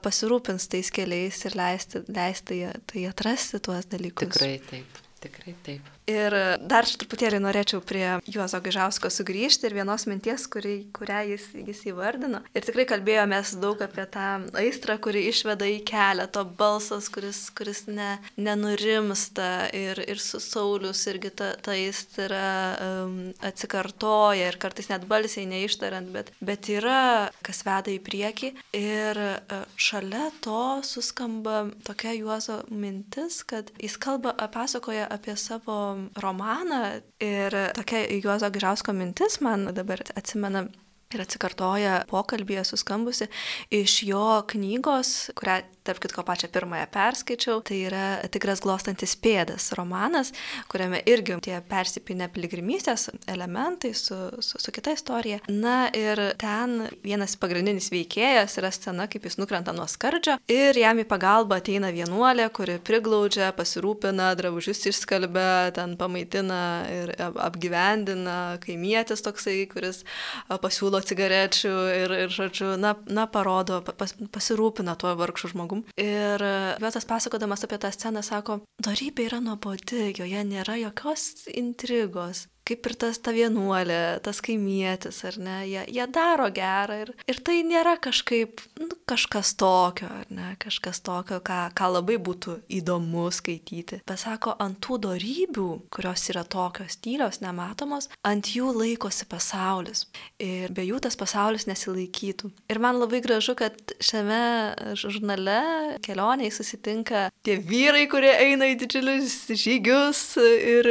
pasirūpins 0.04 0.70
tais 0.72 0.92
keliais 0.94 1.44
ir 1.48 1.58
leisti, 1.60 2.06
leisti 2.10 2.62
tai 2.90 3.08
atrasti 3.10 3.62
tuos 3.64 3.90
dalykus. 3.92 4.34
Tikrai 4.34 4.56
taip, 4.72 5.04
tikrai 5.24 5.58
taip. 5.66 5.93
Ir 6.10 6.34
dar 6.68 6.84
truputėlį 6.84 7.40
norėčiau 7.40 7.80
prie 7.84 8.04
Juozo 8.28 8.60
Gaižausko 8.64 9.08
sugrįžti 9.14 9.70
ir 9.70 9.76
vienos 9.78 10.04
minties, 10.10 10.46
kuri, 10.52 10.90
kurią 10.96 11.22
jis, 11.30 11.46
jis 11.56 11.84
įvardino. 11.94 12.42
Ir 12.52 12.66
tikrai 12.68 12.84
kalbėjomės 12.90 13.54
daug 13.62 13.80
apie 13.86 14.04
tą 14.12 14.28
aistrą, 14.60 14.98
kuri 15.04 15.22
išveda 15.30 15.70
į 15.72 15.78
kelią, 15.88 16.26
to 16.36 16.44
balsas, 16.60 17.08
kuris, 17.14 17.46
kuris 17.56 17.86
ne, 17.88 18.18
nenurimsta. 18.36 19.70
Ir, 19.72 20.02
ir 20.04 20.20
su 20.20 20.42
Saulius 20.44 21.06
irgi 21.08 21.32
ta, 21.40 21.54
ta 21.64 21.78
aistra 21.78 22.44
um, 22.84 23.16
atsikartoja 23.40 24.52
ir 24.52 24.60
kartais 24.60 24.92
net 24.92 25.08
balsiai 25.08 25.48
neištarant, 25.48 26.12
bet, 26.12 26.34
bet 26.44 26.68
yra, 26.74 27.32
kas 27.48 27.64
veda 27.64 27.94
į 27.96 28.02
priekį. 28.04 28.52
Ir 28.76 29.22
uh, 29.24 29.64
šalia 29.80 30.28
to 30.44 30.84
suskamba 30.84 31.64
tokia 31.88 32.12
Juozo 32.18 32.60
mintis, 32.76 33.40
kad 33.48 33.72
jis 33.80 33.96
kalba, 34.04 34.36
pasakoja 34.52 35.08
apie 35.08 35.40
savo 35.40 35.93
romaną 36.22 36.82
ir 37.24 37.56
tokia 37.78 38.06
Juozo 38.24 38.50
Gaižausko 38.54 38.96
mintis 38.98 39.40
man 39.42 39.70
dabar 39.76 40.04
atsimena 40.16 40.68
ir 41.14 41.24
atsikartoja 41.24 42.04
pokalbėje 42.10 42.66
suskambusi 42.68 43.30
iš 43.74 44.00
jo 44.08 44.44
knygos, 44.50 45.32
kurią 45.38 45.62
tarp 45.84 46.00
kitko 46.04 46.24
pačią 46.24 46.48
pirmąją 46.54 46.88
perskaičiau, 46.94 47.60
tai 47.66 47.80
yra 47.88 48.06
Tikras 48.32 48.62
glostantis 48.64 49.16
pėdas 49.20 49.72
romanas, 49.78 50.32
kuriame 50.72 51.02
irgi 51.10 51.36
tie 51.44 51.58
persipinę 51.68 52.30
piligrimystės 52.32 53.10
elementai 53.28 53.94
su, 53.98 54.16
su, 54.40 54.60
su 54.62 54.74
kita 54.76 54.94
istorija. 54.96 55.42
Na 55.50 55.90
ir 55.96 56.20
ten 56.40 56.88
vienas 57.04 57.36
pagrindinis 57.40 57.90
veikėjas 57.94 58.56
yra 58.62 58.72
scena, 58.74 59.10
kaip 59.12 59.28
jis 59.28 59.38
nukrenta 59.42 59.74
nuo 59.76 59.88
skardžio 59.92 60.38
ir 60.52 60.78
jam 60.80 61.02
į 61.02 61.08
pagalbą 61.10 61.60
ateina 61.60 61.92
vienuolė, 61.94 62.48
kuri 62.56 62.80
priglaudžia, 62.84 63.52
pasirūpina, 63.58 64.32
drabužius 64.40 64.86
išskalbia, 64.94 65.74
ten 65.76 65.98
pamaitina 66.00 66.62
ir 66.92 67.14
apgyvendina 67.20 68.38
kaimietis 68.64 69.26
toksai, 69.26 69.60
kuris 69.72 70.04
pasiūlo 70.48 71.04
cigarečių 71.04 71.76
ir, 72.00 72.18
ir 72.26 72.34
žodžiu, 72.34 72.74
na, 72.80 72.96
na 73.12 73.28
parodo, 73.28 73.82
pas, 73.84 74.16
pasirūpina 74.34 74.96
tuo 75.00 75.12
vargšu 75.20 75.54
žmogu 75.54 75.73
žmogum. 75.74 75.84
Ir 75.98 76.44
Vietas 76.82 77.06
pasakodamas 77.06 77.64
apie 77.64 77.78
tą 77.78 77.92
sceną 77.92 78.24
sako, 78.24 78.62
darybė 78.82 79.28
yra 79.30 79.40
nuobodi, 79.42 80.14
joje 80.18 80.44
nėra 80.46 80.78
jokios 80.78 81.48
intrigos. 81.54 82.48
Kaip 82.64 82.86
ir 82.88 82.94
tas 82.96 83.20
ta 83.20 83.34
vienuolė, 83.36 84.22
tas 84.24 84.40
kaimietis, 84.40 85.24
ar 85.28 85.36
ne, 85.38 85.58
jie, 85.68 85.82
jie 85.92 86.06
daro 86.08 86.48
gerą 86.48 87.02
ir, 87.04 87.12
ir 87.28 87.42
tai 87.44 87.58
nėra 87.68 87.98
kažkaip, 88.00 88.62
nu, 88.80 88.93
kažkas 89.10 89.54
tokio, 89.60 90.08
ar 90.08 90.30
ne, 90.34 90.54
kažkas 90.62 91.02
tokio, 91.04 91.40
ką, 91.44 91.60
ką 91.78 91.90
labai 91.98 92.18
būtų 92.22 92.58
įdomu 92.80 93.28
skaityti. 93.34 94.02
Bet 94.08 94.22
sako, 94.24 94.56
ant 94.64 94.80
tų 94.84 95.00
darybių, 95.08 95.68
kurios 95.94 96.26
yra 96.32 96.44
tokios 96.48 96.98
tylios, 97.04 97.42
nematomos, 97.44 98.10
ant 98.28 98.54
jų 98.56 98.72
laikosi 98.78 99.28
pasaulis. 99.30 100.06
Ir 100.44 100.74
be 100.76 100.86
jų 100.88 101.02
tas 101.04 101.18
pasaulis 101.20 101.68
nesilaikytų. 101.70 102.52
Ir 102.72 102.82
man 102.84 103.00
labai 103.02 103.22
gražu, 103.24 103.56
kad 103.60 103.96
šiame 104.04 104.96
žurnale 105.00 106.00
kelioniai 106.04 106.52
susitinka 106.54 107.28
tie 107.46 107.58
vyrai, 107.60 108.06
kurie 108.12 108.32
eina 108.46 108.70
į 108.72 108.78
didžiulius 108.84 109.38
žygius 109.60 110.24
ir, 110.40 110.90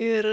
ir 0.00 0.28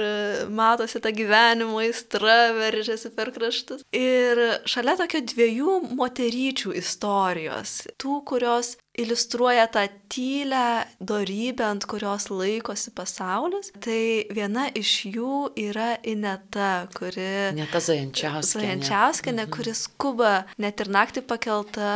matosi 0.52 1.02
ta 1.04 1.12
gyvenimo 1.16 1.82
aistra, 1.84 2.52
veržiasi 2.58 3.12
per 3.16 3.34
kraštus. 3.36 3.84
Ir 3.96 4.40
šalia 4.70 4.98
tokio 5.00 5.24
dviejų 5.32 5.78
moteryčių 5.98 6.76
istorijos, 7.12 7.72
tų, 8.00 8.22
kurios 8.24 8.78
iliustruoja 9.02 9.68
tą 9.68 9.88
tylę 10.12 10.86
dorybę, 11.00 11.66
ant 11.66 11.86
kurios 11.86 12.28
laikosi 12.30 12.92
pasaulis. 12.92 13.72
Tai 13.84 14.02
viena 14.36 14.68
iš 14.76 14.92
jų 15.08 15.36
yra 15.60 15.94
Ineta, 16.08 16.88
kuri... 16.96 17.54
Neta 17.56 17.80
Zajančiauskinė. 17.80 18.66
Zajančiauskinė, 18.66 19.46
mhm. 19.46 19.54
kuri 19.56 19.76
skuba 19.78 20.34
net 20.62 20.84
ir 20.84 20.92
naktį 20.92 21.24
pakelta 21.30 21.92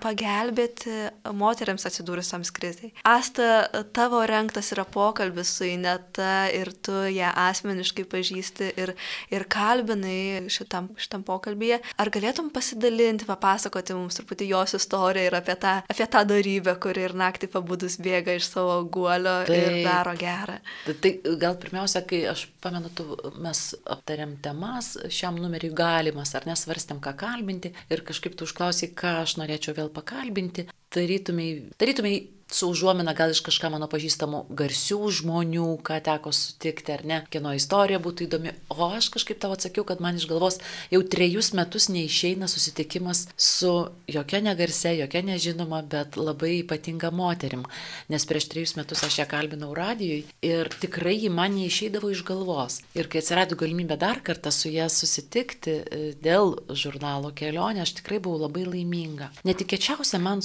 pagelbėti 0.00 0.94
moteriams 1.36 1.84
atsidūrusiams 1.88 2.52
kriziai. 2.56 2.92
Asta, 3.08 3.68
tavo 3.96 4.22
renktas 4.28 4.72
yra 4.76 4.86
pokalbis 4.88 5.52
su 5.58 5.68
Ineta 5.68 6.48
ir 6.54 6.72
tu 6.72 7.04
ją 7.12 7.34
asmeniškai 7.48 8.06
pažįsti 8.08 8.72
ir, 8.80 8.94
ir 9.34 9.46
kalbinai 9.52 10.48
šitam, 10.52 10.90
šitam 10.96 11.26
pokalbėje. 11.28 11.82
Ar 12.00 12.12
galėtum 12.14 12.48
pasidalinti, 12.54 13.28
papasakoti 13.28 13.96
mums 13.98 14.16
truputį 14.16 14.52
jos 14.54 14.78
istoriją 14.80 15.28
ir 15.28 15.40
apie 15.42 15.58
tą, 15.60 15.78
apie 15.84 16.08
tą 16.08 16.24
dorybę? 16.24 16.47
Dorybė, 16.48 16.74
kuri 16.80 17.04
ir 17.06 17.14
naktį 17.16 17.48
pabudus 17.52 17.98
bėga 18.00 18.36
iš 18.38 18.48
savo 18.48 18.80
guolio 18.84 19.44
tai, 19.46 19.58
ir 19.58 19.84
daro 19.84 20.14
gerą. 20.18 20.58
Tai, 20.86 20.94
tai 21.02 21.12
gal 21.40 21.56
pirmiausia, 21.60 22.02
kai 22.08 22.24
aš 22.30 22.46
pamenu, 22.62 22.90
tu, 22.94 23.04
mes 23.38 23.74
aptarėm 23.84 24.38
temas, 24.42 24.96
šiam 25.10 25.38
numeriui 25.40 25.74
galimas, 25.76 26.34
ar 26.34 26.48
nesvarstėm, 26.48 27.00
ką 27.00 27.14
kalbinti 27.18 27.74
ir 27.90 28.04
kažkaip 28.06 28.36
tu 28.36 28.48
užklausai, 28.48 28.92
ką 28.96 29.20
aš 29.24 29.38
norėčiau 29.40 29.76
vėl 29.76 29.92
pakalbinti, 29.92 30.68
tarytumai, 30.94 31.50
tarytumai 31.78 32.16
su 32.50 32.68
užuomina 32.68 33.12
gal 33.12 33.30
iš 33.30 33.42
kažką 33.44 33.68
mano 33.74 33.88
pažįstamų 33.92 34.44
garsių 34.56 34.98
žmonių, 35.18 35.66
ką 35.84 35.98
teko 36.04 36.32
sutikti 36.32 36.94
ar 36.94 37.04
ne, 37.04 37.18
kieno 37.28 37.52
istorija 37.56 38.00
būtų 38.00 38.24
įdomi. 38.24 38.54
O 38.72 38.88
aš 38.88 39.10
kažkaip 39.12 39.40
tau 39.42 39.52
atsakiau, 39.52 39.84
kad 39.88 40.00
man 40.00 40.16
iš 40.16 40.24
galvos 40.30 40.56
jau 40.92 41.02
trejus 41.04 41.52
metus 41.56 41.90
neišeina 41.92 42.48
susitikimas 42.48 43.26
su 43.36 43.72
jokia 44.08 44.40
negarse, 44.44 44.94
jokia 44.96 45.22
nežinoma, 45.26 45.82
bet 45.84 46.16
labai 46.16 46.62
ypatinga 46.62 47.10
moterim. 47.12 47.66
Nes 48.08 48.24
prieš 48.28 48.48
trejus 48.54 48.76
metus 48.80 49.04
aš 49.04 49.20
ją 49.20 49.28
kalbinau 49.28 49.74
radijui 49.76 50.24
ir 50.44 50.72
tikrai 50.80 51.18
ji 51.18 51.32
man 51.32 51.58
neišeidavo 51.58 52.12
iš 52.14 52.24
galvos. 52.24 52.80
Ir 52.96 53.10
kai 53.12 53.20
atsirado 53.20 53.60
galimybė 53.60 54.00
dar 54.00 54.22
kartą 54.24 54.52
su 54.54 54.72
ją 54.72 54.88
susitikti 54.92 55.76
e, 55.82 56.00
dėl 56.16 56.56
žurnalo 56.72 57.34
kelionė, 57.36 57.84
aš 57.84 57.98
tikrai 58.00 58.22
buvau 58.24 58.46
labai 58.46 58.64
laiminga. 58.64 59.32
Netikėčiausia 59.44 60.20
man 60.22 60.40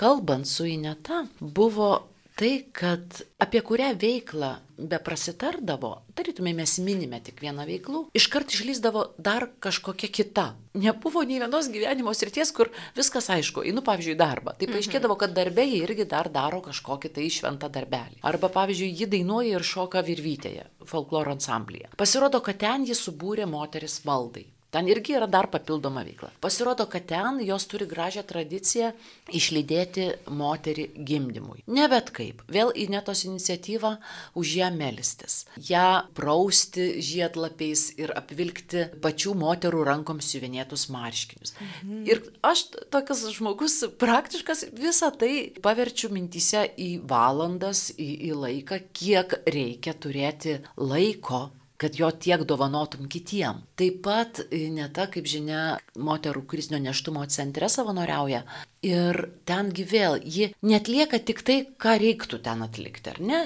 kalbant 0.00 0.48
su 0.48 0.64
Ineta 0.70 1.26
buvo 1.42 1.92
tai, 2.38 2.64
kad 2.72 3.22
apie 3.42 3.60
kurią 3.62 3.92
veiklą 4.00 4.52
be 4.78 4.98
prasitardavo, 4.98 5.90
tarytumai 6.16 6.54
mes 6.56 6.78
minime 6.82 7.20
tik 7.22 7.42
vieną 7.44 7.66
veiklų, 7.68 8.00
iškart 8.16 8.54
išlyzdavo 8.54 9.04
dar 9.18 9.46
kažkokia 9.62 10.08
kita. 10.10 10.46
Nebuvo 10.78 11.22
nei 11.28 11.38
vienos 11.42 11.68
gyvenimo 11.70 12.14
srities, 12.16 12.50
kur 12.56 12.72
viskas 12.96 13.28
aišku, 13.30 13.66
einu 13.68 13.84
pavyzdžiui 13.84 14.16
darbą. 14.18 14.56
Tai 14.58 14.70
paaiškėdavo, 14.72 15.18
kad 15.20 15.36
darbė 15.36 15.68
jie 15.68 15.82
irgi 15.84 16.08
dar 16.08 16.30
daro 16.32 16.62
kažkokį 16.64 17.12
tai 17.18 17.28
šventą 17.30 17.70
darbelį. 17.72 18.22
Arba 18.26 18.50
pavyzdžiui, 18.54 18.94
ji 19.02 19.10
dainuoja 19.12 19.60
ir 19.60 19.68
šoka 19.68 20.02
virvytėje, 20.06 20.66
folkloro 20.88 21.36
ansamblyje. 21.36 21.92
Pasirodo, 22.00 22.40
kad 22.40 22.62
ten 22.64 22.88
ji 22.88 22.96
subūrė 22.98 23.46
moteris 23.50 24.00
valdai. 24.08 24.48
Ten 24.72 24.88
irgi 24.88 25.12
yra 25.18 25.26
dar 25.28 25.50
papildoma 25.52 26.00
veikla. 26.06 26.30
Pasirodo, 26.40 26.86
kad 26.88 27.04
ten 27.10 27.42
jos 27.44 27.66
turi 27.68 27.84
gražią 27.88 28.22
tradiciją 28.24 28.92
išlydėti 29.36 30.06
moterį 30.32 30.86
gimdymui. 30.96 31.60
Ne 31.68 31.88
bet 31.92 32.08
kaip. 32.16 32.40
Vėl 32.52 32.72
į 32.72 32.86
netos 32.94 33.26
iniciatyvą 33.28 33.92
už 34.40 34.54
ją 34.62 34.70
melstis. 34.72 35.44
ją 35.68 36.08
prausti 36.16 37.02
žiedlapiais 37.04 37.84
ir 38.00 38.14
apvilkti 38.16 38.86
pačių 39.04 39.36
moterų 39.44 39.84
rankoms 39.90 40.32
siuvinėtus 40.32 40.88
marškinius. 40.88 41.52
Mhm. 41.52 42.02
Ir 42.08 42.24
aš 42.40 42.64
tokias 42.88 43.26
žmogus 43.36 43.82
praktiškas 44.00 44.70
visą 44.72 45.12
tai 45.12 45.52
paverčiu 45.60 46.08
mintise 46.08 46.64
į 46.80 47.02
valandas, 47.04 47.90
į, 47.92 48.08
į 48.28 48.36
laiką, 48.40 48.80
kiek 48.96 49.42
reikia 49.44 49.92
turėti 49.92 50.62
laiko 50.80 51.50
kad 51.82 51.98
jo 51.98 52.10
tiek 52.14 52.44
dovanotum 52.46 53.08
kitiem. 53.10 53.62
Taip 53.78 54.00
pat 54.06 54.44
e, 54.46 54.68
Neta, 54.72 55.08
kaip 55.10 55.26
žinia, 55.28 55.62
moterų 55.98 56.44
krizinio 56.48 56.78
neštumo 56.84 57.24
centre 57.32 57.68
savanoriauja 57.72 58.44
ir 58.86 59.18
tengi 59.48 59.86
vėl 59.88 60.20
ji 60.22 60.52
netlieka 60.62 61.18
tik 61.26 61.42
tai, 61.46 61.58
ką 61.78 61.98
reiktų 62.02 62.42
ten 62.46 62.62
atlikti, 62.66 63.14
ar 63.14 63.20
ne? 63.22 63.42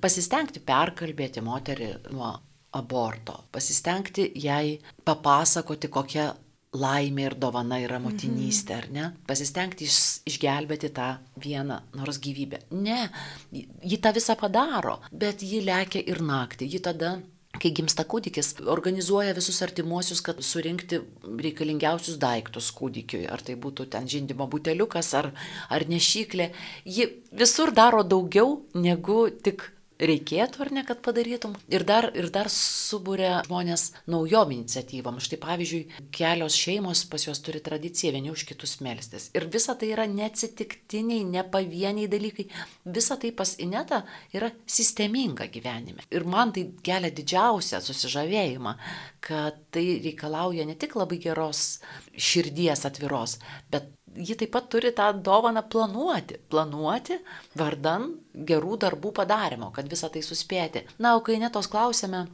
Pasistengti 0.00 0.64
perkalbėti 0.64 1.44
moterį 1.44 1.92
nuo 2.12 2.34
aborto, 2.78 3.44
pasistengti 3.52 4.30
jai 4.36 4.78
papasakoti, 5.04 5.88
kokia 5.92 6.28
laimė 6.76 7.24
ir 7.30 7.34
dovana 7.40 7.78
yra 7.80 7.96
motinystė, 8.02 8.76
ar 8.76 8.86
ne? 8.92 9.06
Pasistengti 9.28 9.86
iš, 9.88 9.98
išgelbėti 10.28 10.90
tą 10.96 11.14
vieną 11.40 11.80
nors 11.96 12.20
gyvybę. 12.20 12.66
Ne, 12.76 13.06
ji 13.52 14.00
tą 14.04 14.12
visą 14.16 14.36
padaro, 14.40 14.98
bet 15.12 15.42
ji 15.44 15.62
lekia 15.64 16.02
ir 16.04 16.20
naktį, 16.24 16.68
ji 16.74 16.82
tada 16.84 17.16
kai 17.62 17.72
gimsta 17.74 18.04
kūdikis, 18.08 18.54
organizuoja 18.70 19.34
visus 19.36 19.60
artimuosius, 19.64 20.22
kad 20.24 20.42
surinkti 20.44 21.00
reikalingiausius 21.24 22.18
daiktus 22.22 22.70
kūdikiui. 22.76 23.24
Ar 23.30 23.42
tai 23.44 23.56
būtų 23.60 23.88
ten 23.92 24.08
žindimo 24.10 24.48
buteliukas, 24.50 25.10
ar, 25.18 25.32
ar 25.70 25.86
nešyklė. 25.88 26.52
Ji 26.84 27.10
visur 27.32 27.74
daro 27.74 28.04
daugiau 28.06 28.62
negu 28.74 29.26
tik 29.42 29.66
reikėtų 29.98 30.62
ar 30.64 30.70
ne, 30.74 30.84
kad 30.86 31.00
padarytum. 31.04 31.56
Ir 31.72 31.84
dar, 31.88 32.08
ir 32.16 32.28
dar 32.34 32.50
subūrė 32.52 33.30
žmonės 33.48 33.88
naujom 34.10 34.52
iniciatyvom. 34.54 35.18
Štai 35.22 35.40
pavyzdžiui, 35.42 35.82
kelios 36.14 36.56
šeimos 36.58 37.04
pas 37.10 37.26
juos 37.26 37.42
turi 37.44 37.62
tradiciją 37.64 38.14
vieni 38.14 38.32
už 38.32 38.46
kitus 38.48 38.78
melstis. 38.84 39.28
Ir 39.36 39.48
visa 39.52 39.74
tai 39.78 39.90
yra 39.94 40.06
neatsitiktiniai, 40.10 41.26
ne 41.28 41.44
pavieniai 41.44 42.10
dalykai. 42.10 42.48
Visa 42.86 43.18
tai 43.20 43.32
pas 43.36 43.56
Ineta 43.58 44.04
yra 44.34 44.52
sisteminga 44.66 45.48
gyvenime. 45.52 46.06
Ir 46.14 46.26
man 46.28 46.54
tai 46.54 46.68
kelia 46.84 47.10
didžiausią 47.14 47.82
susižavėjimą, 47.84 48.76
kad 49.24 49.58
tai 49.74 49.86
reikalauja 50.04 50.66
ne 50.68 50.78
tik 50.78 50.94
labai 50.98 51.18
geros 51.22 51.78
širdies 52.14 52.86
atviros, 52.88 53.38
bet 53.72 53.90
ji 54.16 54.36
taip 54.38 54.52
pat 54.54 54.70
turi 54.72 54.92
tą 54.96 55.10
dovaną 55.24 55.64
planuoti. 55.70 56.40
Planuoti 56.50 57.20
vardan 57.58 58.10
gerų 58.48 58.80
darbų 58.84 59.12
padarimo, 59.20 59.72
kad 59.74 59.88
visą 59.90 60.10
tai 60.12 60.24
suspėti. 60.24 60.86
Na, 60.98 61.16
o 61.18 61.22
kai 61.24 61.38
netos 61.42 61.70
klausėme, 61.70 62.26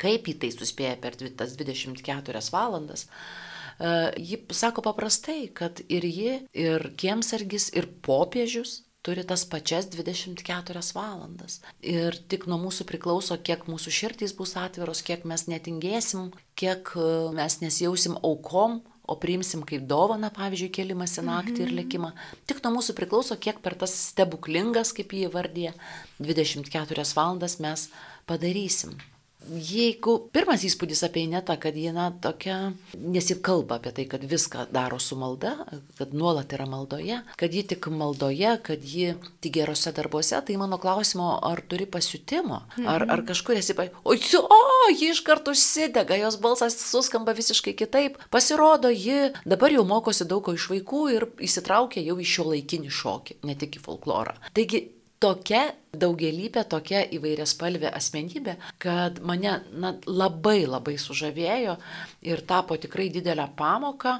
kaip 0.00 0.28
ji 0.28 0.38
tai 0.42 0.52
suspėja 0.54 0.98
per 1.00 1.16
tas 1.16 1.54
24 1.58 2.42
valandas, 2.54 3.06
uh, 3.06 3.54
ji 4.16 4.38
sako 4.50 4.82
paprastai, 4.82 5.48
kad 5.54 5.80
ir 5.88 6.04
ji, 6.04 6.34
ir 6.52 6.90
kiemsargis, 6.96 7.70
ir 7.74 7.88
popiežius 8.02 8.82
turi 9.04 9.24
tas 9.26 9.44
pačias 9.44 9.88
24 9.92 10.80
valandas. 10.94 11.60
Ir 11.82 12.16
tik 12.28 12.46
nuo 12.48 12.58
mūsų 12.62 12.86
priklauso, 12.88 13.36
kiek 13.36 13.66
mūsų 13.68 13.92
širdys 13.92 14.32
bus 14.38 14.54
atviros, 14.56 15.02
kiek 15.04 15.26
mes 15.28 15.46
netingėsim, 15.50 16.30
kiek 16.56 16.94
e, 16.96 17.08
mes 17.36 17.60
nesijausim 17.60 18.16
aukom 18.22 18.80
o 19.06 19.16
priimsim 19.20 19.64
kaip 19.68 19.86
dovaną, 19.88 20.30
pavyzdžiui, 20.34 20.72
kelimąsi 20.74 21.24
naktį 21.24 21.58
ir 21.60 21.70
mhm. 21.70 21.78
lėkimą. 21.80 22.12
Tik 22.48 22.62
nuo 22.64 22.76
mūsų 22.78 22.96
priklauso, 22.98 23.38
kiek 23.40 23.60
per 23.64 23.78
tas 23.80 23.96
stebuklingas, 24.10 24.94
kaip 24.96 25.12
jį 25.12 25.32
vardė, 25.34 25.72
24 26.20 27.08
valandas 27.16 27.60
mes 27.62 27.88
padarysim 28.28 28.96
jeigu 29.48 30.16
pirmas 30.34 30.64
įspūdis 30.66 31.04
apie 31.06 31.24
Inetą, 31.26 31.56
kad 31.60 31.76
ji 31.76 31.92
na 31.94 32.08
tokia, 32.10 32.72
nesikalba 32.98 33.78
apie 33.78 33.92
tai, 33.96 34.06
kad 34.10 34.24
viską 34.28 34.68
daro 34.74 34.98
su 35.02 35.18
malda, 35.20 35.54
kad 35.98 36.14
nuolat 36.16 36.52
yra 36.56 36.66
maldoje, 36.70 37.20
kad 37.40 37.54
ji 37.54 37.64
tik 37.74 37.88
maldoje, 37.92 38.56
kad 38.64 38.84
ji 38.84 39.14
tik 39.44 39.54
gerose 39.58 39.92
darbuose, 39.94 40.40
tai 40.46 40.56
mano 40.60 40.78
klausimo, 40.82 41.28
ar 41.44 41.62
turi 41.68 41.86
pasiutimo, 41.86 42.62
ar, 42.84 43.04
ar 43.04 43.20
mhm. 43.20 43.26
kažkur 43.30 43.60
esi, 43.60 43.76
o, 43.76 44.14
o, 44.14 44.60
ji 44.94 45.10
iš 45.12 45.22
karto 45.26 45.54
užsidega, 45.54 46.18
jos 46.22 46.38
balsas 46.42 46.78
suskamba 46.80 47.34
visiškai 47.36 47.76
kitaip, 47.76 48.18
pasirodo, 48.30 48.90
ji 48.90 49.32
dabar 49.44 49.74
jau 49.74 49.84
mokosi 49.88 50.26
daug 50.28 50.44
ko 50.44 50.56
iš 50.56 50.68
vaikų 50.72 51.04
ir 51.14 51.28
įsitraukia 51.44 52.02
jau 52.04 52.18
į 52.20 52.28
šio 52.28 52.50
laikinį 52.52 52.92
šokį, 52.92 53.40
ne 53.48 53.56
tik 53.58 53.78
į 53.78 53.84
folklorą. 53.84 54.36
Taigi 54.56 54.86
tokia 55.24 55.62
daugelybė 55.94 56.64
tokia 56.68 57.04
įvairias 57.16 57.54
spalvė 57.54 57.90
asmenybė, 57.96 58.56
kad 58.82 59.20
mane 59.24 59.54
na, 59.72 59.94
labai 60.06 60.64
labai 60.66 60.96
sužavėjo 61.00 61.76
ir 62.28 62.42
tapo 62.48 62.76
tikrai 62.80 63.08
didelę 63.14 63.46
pamoką, 63.56 64.18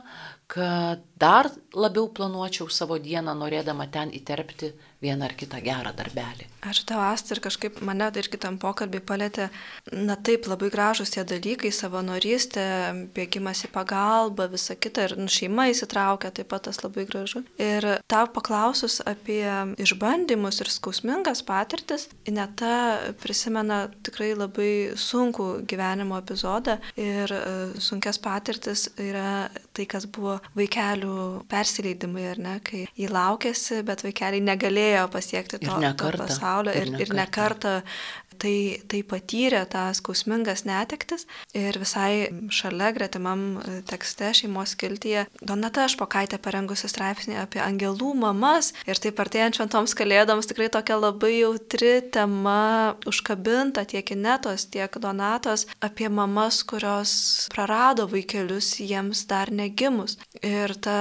kad 0.54 1.02
dar 1.20 1.50
labiau 1.74 2.08
planuočiau 2.14 2.70
savo 2.70 2.98
dieną, 3.02 3.34
norėdama 3.40 3.88
ten 3.92 4.12
įterpti 4.14 4.72
vieną 5.02 5.28
ar 5.28 5.34
kitą 5.38 5.60
gerą 5.64 5.92
darbelį. 5.96 6.48
Ačiū 6.64 6.86
tau, 6.88 7.00
Asta, 7.04 7.34
ir 7.34 7.42
kažkaip 7.44 7.82
mane 7.84 8.06
ir 8.16 8.28
kitam 8.32 8.56
pokalbį 8.60 9.00
palėtė, 9.04 9.50
na 9.92 10.16
taip, 10.16 10.46
labai 10.48 10.70
gražus 10.72 11.12
tie 11.12 11.24
dalykai, 11.28 11.68
savanorystė, 11.74 12.64
bėgimas 13.16 13.66
į 13.66 13.70
pagalbą, 13.74 14.46
visa 14.52 14.76
kita, 14.76 15.08
ir 15.08 15.16
nu, 15.20 15.28
šeima 15.28 15.66
įsitraukia, 15.72 16.32
taip 16.32 16.48
pat 16.52 16.64
tas 16.68 16.80
labai 16.80 17.04
gražu. 17.10 17.42
Ir 17.60 17.84
tau 18.08 18.30
paklausus 18.32 19.02
apie 19.04 19.44
išbandymus 19.82 20.62
ir 20.64 20.72
skausmingas 20.72 21.44
patirtis, 21.44 22.08
Ineta 22.24 23.02
prisimena 23.20 23.84
tikrai 24.06 24.30
labai 24.38 24.70
sunkų 24.96 25.66
gyvenimo 25.68 26.16
epizodą 26.22 26.78
ir 26.96 27.30
e, 27.36 27.42
sunkias 27.82 28.16
patirtis 28.22 28.86
yra 29.00 29.50
tai, 29.76 29.84
kas 29.90 30.06
buvo 30.08 30.38
vaikelių 30.56 31.44
persileidimai, 31.50 32.24
ar 32.32 32.40
ne, 32.40 32.56
kai 32.64 32.86
jį 32.96 33.10
laukėsi, 33.12 33.82
bet 33.84 34.06
vaikeliai 34.06 34.42
negalėjo 34.44 34.83
galėjo 34.84 35.08
pasiekti 35.12 35.60
to, 35.62 35.78
to 35.96 36.12
pasaulio 36.18 36.74
ir, 36.74 36.92
ir, 37.00 37.14
ne 37.14 37.26
kartą. 37.30 37.82
tai, 38.34 38.82
tai 38.90 39.02
patyrė 39.06 39.60
tą 39.70 39.84
skausmingas 39.94 40.64
netektis. 40.66 41.26
Ir 41.54 41.76
visai 41.78 42.28
šalia 42.50 42.90
gretimam 42.96 43.60
tekste 43.86 44.32
šeimos 44.34 44.74
kiltyje 44.80 45.26
Donata 45.38 45.86
Špokaitė 45.90 46.40
parengusi 46.42 46.90
straipsnį 46.90 47.38
apie 47.38 47.62
angelų 47.62 48.10
mamas. 48.18 48.72
Ir 48.90 48.98
taip 48.98 49.22
artėjant 49.22 49.60
šventoms 49.60 49.94
kalėdoms 49.94 50.50
tikrai 50.50 50.66
tokia 50.72 50.98
labai 50.98 51.36
jautri 51.36 51.94
tema 52.14 52.96
užkabinta 53.06 53.86
tiek 53.86 54.14
Inetos, 54.14 54.66
tiek 54.66 54.98
Donatos 54.98 55.68
apie 55.84 56.10
mamas, 56.10 56.62
kurios 56.66 57.14
prarado 57.54 58.08
vaikelius 58.10 58.74
jiems 58.82 59.26
dar 59.30 59.54
negimus. 59.54 60.18
Ir 60.44 60.74
ta 60.84 60.96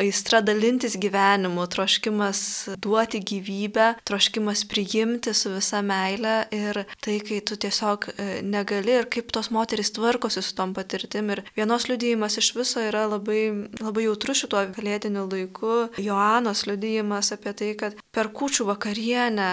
aistra 0.00 0.40
dalintis 0.42 0.96
gyvenimu, 0.98 1.66
troškimas 1.70 2.40
duoti 2.82 3.20
gyvybę, 3.22 3.92
troškimas 4.08 4.64
priimti 4.68 5.34
su 5.34 5.52
visa 5.54 5.82
meile 5.86 6.48
ir 6.54 6.82
tai, 7.04 7.18
kai 7.22 7.38
tu 7.46 7.58
tiesiog 7.60 8.08
e, 8.10 8.28
negali 8.42 8.96
ir 8.98 9.06
kaip 9.12 9.30
tos 9.34 9.52
moteris 9.54 9.92
tvarkosi 9.94 10.42
su 10.42 10.56
tom 10.58 10.74
patirtim. 10.74 11.30
Ir 11.30 11.44
vienos 11.56 11.86
liudijimas 11.90 12.40
iš 12.42 12.52
viso 12.58 12.82
yra 12.82 13.06
labai, 13.10 13.42
labai 13.78 14.08
jautrus 14.08 14.42
šituo 14.42 14.64
kalėdiniu 14.74 15.28
laiku. 15.30 15.76
Joanos 16.02 16.66
liudijimas 16.66 17.30
apie 17.36 17.54
tai, 17.54 17.70
kad 17.78 18.02
per 18.10 18.32
kučių 18.34 18.66
vakarienę 18.72 19.52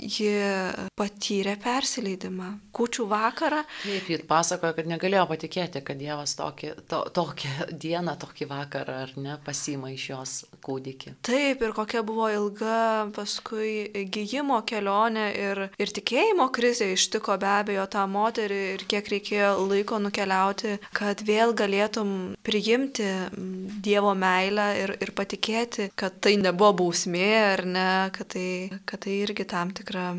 ji 0.00 0.32
patyrė 0.98 1.56
persileidimą. 1.60 2.50
Kučių 2.76 3.06
vakarą. 3.10 3.60
Taip, 3.82 4.08
ji 4.08 4.18
pasakojo, 4.28 4.74
kad 4.78 4.88
negalėjo 4.88 5.26
patikėti, 5.28 5.82
kad 5.84 5.98
Dievas 6.00 6.32
tokį, 6.38 6.72
to, 6.88 7.02
tokią 7.16 7.68
dieną, 7.72 8.14
tokį 8.20 8.48
vakarą 8.50 8.96
ar 9.04 9.14
ne 9.20 9.36
pasima 9.44 9.90
iš 9.92 10.06
jos 10.12 10.34
kūdikį. 10.64 11.14
Taip, 11.26 11.64
ir 11.66 11.74
kokia 11.76 12.02
buvo 12.06 12.28
ilga 12.32 13.10
paskui 13.16 14.06
gyjimo 14.12 14.60
kelionė 14.68 15.26
ir, 15.36 15.62
ir 15.80 15.94
tikėjimo 15.98 16.48
krizė 16.54 16.92
ištiko 16.94 17.36
be 17.40 17.50
abejo 17.50 17.86
tą 17.90 18.06
moterį 18.10 18.60
ir 18.76 18.86
kiek 18.90 19.12
reikėjo 19.14 19.52
laiko 19.66 20.00
nukeliauti, 20.02 20.78
kad 20.96 21.24
vėl 21.26 21.54
galėtum 21.58 22.14
priimti 22.46 23.08
Dievo 23.80 24.12
meilę 24.18 24.66
ir, 24.80 24.94
ir 25.02 25.12
patikėti, 25.16 25.90
kad 25.98 26.20
tai 26.22 26.36
nebuvo 26.40 26.72
bausmė 26.84 27.30
ar 27.40 27.64
ne, 27.66 27.90
kad 28.14 28.32
tai, 28.34 28.48
kad 28.88 29.02
tai 29.04 29.20
irgi 29.24 29.46
tam 29.48 29.72
tikra 29.74 29.89
tikra 29.90 30.14